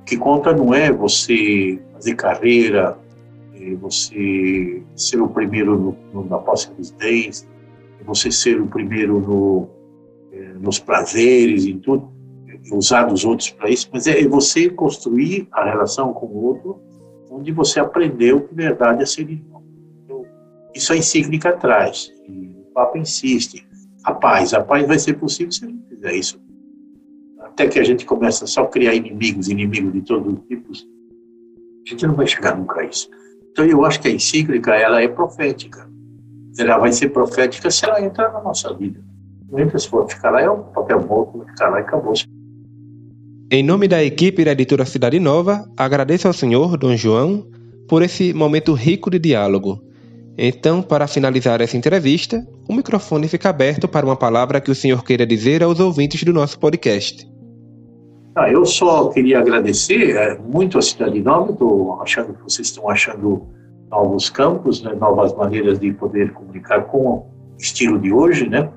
o 0.00 0.04
que 0.04 0.16
conta 0.16 0.52
não 0.52 0.74
é 0.74 0.90
você 0.90 1.80
fazer 1.92 2.14
carreira, 2.14 2.98
é 3.54 3.74
você 3.74 4.82
ser 4.96 5.20
o 5.20 5.28
primeiro 5.28 5.78
no, 5.78 5.96
no, 6.12 6.28
na 6.28 6.38
posse 6.38 6.70
dos 6.72 6.90
bens, 6.90 7.48
é 8.00 8.04
você 8.04 8.30
ser 8.30 8.60
o 8.60 8.66
primeiro 8.66 9.20
no, 9.20 9.68
é, 10.32 10.54
nos 10.54 10.78
prazeres 10.78 11.64
e 11.64 11.74
tudo, 11.74 12.10
usar 12.72 13.12
os 13.12 13.24
outros 13.24 13.50
para 13.50 13.68
isso, 13.68 13.88
mas 13.92 14.06
é 14.06 14.26
você 14.26 14.68
construir 14.70 15.48
a 15.52 15.64
relação 15.64 16.12
com 16.12 16.26
o 16.26 16.44
outro 16.44 16.80
onde 17.30 17.50
você 17.50 17.80
aprendeu 17.80 18.42
que 18.42 18.54
verdade 18.54 19.02
é 19.02 19.06
ser 19.06 19.28
irmão. 19.28 19.62
Então, 20.04 20.24
isso 20.74 20.92
a 20.92 20.96
encíclica 20.96 21.52
traz, 21.52 22.12
e 22.28 22.54
o 22.58 22.72
Papa 22.74 22.98
insiste. 22.98 23.66
A 24.04 24.12
paz, 24.14 24.52
a 24.52 24.62
paz 24.62 24.86
vai 24.86 24.98
ser 24.98 25.14
possível 25.14 25.52
se 25.52 25.64
a 25.64 25.68
gente 25.68 25.86
fizer 25.88 26.12
isso. 26.14 26.40
Até 27.40 27.68
que 27.68 27.78
a 27.78 27.84
gente 27.84 28.04
começa 28.04 28.46
só 28.46 28.62
a 28.62 28.68
criar 28.68 28.94
inimigos, 28.94 29.48
inimigos 29.48 29.92
de 29.92 30.00
todos 30.02 30.32
os 30.32 30.40
tipos, 30.46 30.86
a 31.86 31.90
gente 31.90 32.06
não 32.06 32.14
vai 32.14 32.26
chegar 32.26 32.56
nunca 32.56 32.80
a 32.80 32.84
isso. 32.84 33.08
Então 33.50 33.64
eu 33.64 33.84
acho 33.84 34.00
que 34.00 34.08
a 34.08 34.10
encíclica 34.10 34.74
ela 34.74 35.02
é 35.02 35.08
profética. 35.08 35.88
Ela 36.58 36.78
vai 36.78 36.92
ser 36.92 37.10
profética 37.10 37.70
se 37.70 37.84
ela 37.84 38.00
entrar 38.02 38.32
na 38.32 38.42
nossa 38.42 38.72
vida. 38.74 39.00
Não 39.50 39.58
entra 39.58 39.78
se 39.78 39.88
for 39.88 40.08
ficar 40.08 40.30
lá, 40.30 40.40
é 40.40 40.50
um 40.50 40.62
papel 40.62 41.06
morto, 41.06 41.44
ficar 41.50 41.68
lá 41.68 41.78
e 41.78 41.82
acabou. 41.82 42.14
Em 43.50 43.62
nome 43.62 43.86
da 43.86 44.02
equipe 44.02 44.44
da 44.44 44.52
editora 44.52 44.86
Cidade 44.86 45.20
Nova, 45.20 45.70
agradeço 45.76 46.26
ao 46.26 46.32
senhor 46.32 46.78
Dom 46.78 46.96
João 46.96 47.46
por 47.86 48.02
esse 48.02 48.32
momento 48.32 48.72
rico 48.72 49.10
de 49.10 49.18
diálogo. 49.18 49.91
Então, 50.36 50.82
para 50.82 51.06
finalizar 51.06 51.60
essa 51.60 51.76
entrevista, 51.76 52.46
o 52.68 52.74
microfone 52.74 53.28
fica 53.28 53.50
aberto 53.50 53.86
para 53.86 54.06
uma 54.06 54.16
palavra 54.16 54.60
que 54.60 54.70
o 54.70 54.74
senhor 54.74 55.04
queira 55.04 55.26
dizer 55.26 55.62
aos 55.62 55.78
ouvintes 55.78 56.22
do 56.24 56.32
nosso 56.32 56.58
podcast. 56.58 57.30
Ah, 58.34 58.50
eu 58.50 58.64
só 58.64 59.08
queria 59.08 59.40
agradecer 59.40 60.16
é, 60.16 60.38
muito 60.38 60.78
a 60.78 60.82
Cidade 60.82 61.20
Nova, 61.20 61.52
estou 61.52 62.00
achando 62.00 62.32
que 62.32 62.42
vocês 62.42 62.68
estão 62.68 62.88
achando 62.88 63.46
novos 63.90 64.30
campos, 64.30 64.82
né, 64.82 64.94
novas 64.94 65.34
maneiras 65.34 65.78
de 65.78 65.92
poder 65.92 66.32
comunicar 66.32 66.84
com 66.84 66.98
o 66.98 67.26
estilo 67.58 67.98
de 67.98 68.10
hoje, 68.10 68.48
né? 68.48 68.70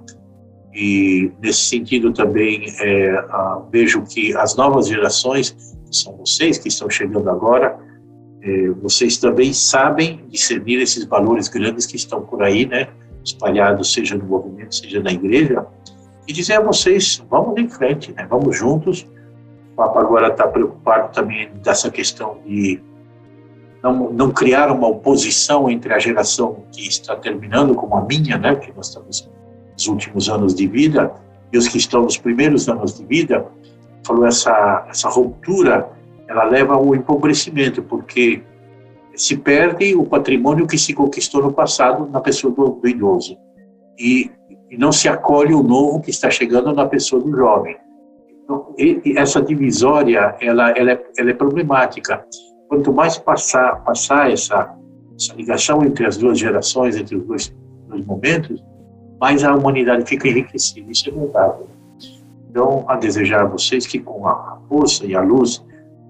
E, 0.74 1.32
nesse 1.42 1.70
sentido, 1.70 2.12
também 2.12 2.66
é, 2.82 3.24
vejo 3.72 4.02
que 4.02 4.36
as 4.36 4.58
novas 4.58 4.90
gerações, 4.90 5.52
que 5.90 5.96
são 5.96 6.18
vocês 6.18 6.58
que 6.58 6.68
estão 6.68 6.90
chegando 6.90 7.30
agora, 7.30 7.80
é, 8.46 8.70
vocês 8.70 9.18
também 9.18 9.52
sabem 9.54 10.24
discernir 10.30 10.80
esses 10.80 11.04
valores 11.06 11.48
grandes 11.48 11.88
que 11.88 11.96
estão 11.96 12.22
por 12.22 12.44
aí, 12.44 12.68
né, 12.68 12.88
espalhados, 13.24 13.92
seja 13.92 14.16
no 14.16 14.24
movimento, 14.24 14.76
seja 14.76 15.02
na 15.02 15.12
igreja, 15.12 15.66
e 16.28 16.32
dizer 16.32 16.54
a 16.54 16.62
vocês, 16.62 17.24
vamos 17.28 17.60
em 17.60 17.68
frente, 17.68 18.14
né, 18.14 18.28
vamos 18.30 18.56
juntos. 18.56 19.08
O 19.74 19.76
Papa 19.76 20.00
agora 20.00 20.28
está 20.28 20.48
preocupado 20.48 21.12
também 21.12 21.50
dessa 21.64 21.90
questão 21.90 22.38
de 22.46 22.80
não, 23.82 24.12
não 24.12 24.32
criar 24.32 24.72
uma 24.72 24.88
oposição 24.88 25.68
entre 25.68 25.92
a 25.92 25.98
geração 25.98 26.66
que 26.72 26.88
está 26.88 27.16
terminando, 27.16 27.74
como 27.74 27.96
a 27.96 28.02
minha, 28.06 28.38
né, 28.38 28.56
que 28.56 28.72
nós 28.76 28.90
estamos 28.90 29.28
nos 29.74 29.88
últimos 29.88 30.30
anos 30.30 30.54
de 30.54 30.68
vida, 30.68 31.12
e 31.52 31.58
os 31.58 31.68
que 31.68 31.80
estão 31.80 32.04
nos 32.04 32.18
primeiros 32.18 32.70
anos 32.70 32.96
de 32.96 33.04
vida, 33.06 33.44
falou 34.04 34.28
essa 34.28 34.86
essa 34.88 35.10
ruptura, 35.10 35.90
ela 36.28 36.44
leva 36.44 36.76
ao 36.76 36.96
empobrecimento, 36.96 37.82
porque 37.84 38.44
se 39.16 39.38
perde 39.38 39.96
o 39.96 40.06
patrimônio 40.06 40.68
que 40.68 40.78
se 40.78 40.94
conquistou 40.94 41.42
no 41.42 41.54
passado 41.54 42.10
na 42.12 42.20
pessoa 42.20 42.54
do, 42.54 42.70
do 42.72 42.88
idoso 42.88 43.38
e, 43.98 44.30
e, 44.70 44.78
não 44.78 44.92
se 44.92 45.08
acolhe 45.08 45.54
o 45.54 45.64
novo 45.64 46.02
que 46.02 46.10
está 46.10 46.30
chegando 46.30 46.74
na 46.74 46.86
pessoa 46.86 47.22
do 47.22 47.32
jovem. 47.36 47.78
Então, 48.44 48.74
e, 48.78 49.02
e 49.06 49.18
essa 49.18 49.42
divisória, 49.42 50.36
ela, 50.42 50.72
ela, 50.72 50.92
é, 50.92 51.04
ela 51.18 51.30
é 51.30 51.34
problemática 51.34 52.26
quanto 52.68 52.92
mais 52.92 53.18
passar, 53.18 53.84
passar 53.84 54.32
essa, 54.32 54.76
essa 55.18 55.34
ligação 55.36 55.84
entre 55.84 56.06
as 56.06 56.18
duas 56.18 56.38
gerações, 56.38 56.98
entre 56.98 57.16
os 57.16 57.24
dois, 57.26 57.56
dois 57.88 58.06
momentos, 58.06 58.62
mais 59.20 59.44
a 59.44 59.56
humanidade 59.56 60.06
fica 60.06 60.28
enriquecida. 60.28 60.92
Isso 60.92 61.10
é 61.10 61.12
verdade. 61.12 61.64
Então, 62.50 62.86
a 62.88 62.96
desejar 62.96 63.42
a 63.42 63.46
vocês 63.46 63.86
que 63.88 64.00
com 64.00 64.28
a 64.28 64.60
força 64.68 65.06
e 65.06 65.16
a 65.16 65.22
luz 65.22 65.65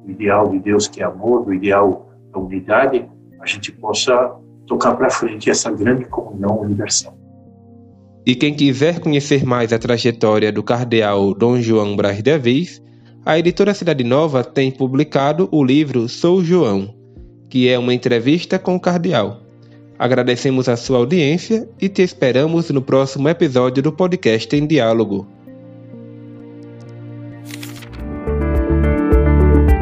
do 0.05 0.11
ideal 0.11 0.49
de 0.49 0.59
Deus, 0.59 0.87
que 0.87 1.01
é 1.01 1.05
amor, 1.05 1.45
do 1.45 1.53
ideal 1.53 2.07
da 2.31 2.39
unidade, 2.39 3.05
a 3.41 3.45
gente 3.45 3.71
possa 3.71 4.35
tocar 4.67 4.95
para 4.95 5.09
frente 5.09 5.49
essa 5.49 5.71
grande 5.71 6.05
comunhão 6.05 6.59
universal. 6.59 7.17
E 8.25 8.35
quem 8.35 8.53
quiser 8.53 8.99
conhecer 8.99 9.45
mais 9.45 9.71
a 9.71 9.77
trajetória 9.77 10.51
do 10.51 10.63
cardeal 10.63 11.33
Dom 11.33 11.59
João 11.59 11.95
Braz 11.95 12.23
de 12.23 12.31
Avis, 12.31 12.81
a 13.23 13.37
editora 13.37 13.73
Cidade 13.73 14.03
Nova 14.03 14.43
tem 14.43 14.71
publicado 14.71 15.47
o 15.51 15.63
livro 15.63 16.07
Sou 16.09 16.43
João, 16.43 16.93
que 17.49 17.69
é 17.69 17.77
uma 17.77 17.93
entrevista 17.93 18.57
com 18.57 18.75
o 18.75 18.79
cardeal. 18.79 19.41
Agradecemos 19.97 20.67
a 20.67 20.75
sua 20.75 20.97
audiência 20.97 21.69
e 21.79 21.87
te 21.87 22.01
esperamos 22.01 22.69
no 22.69 22.81
próximo 22.81 23.29
episódio 23.29 23.81
do 23.81 23.93
podcast 23.93 24.55
em 24.55 24.67
Diálogo. 24.67 25.34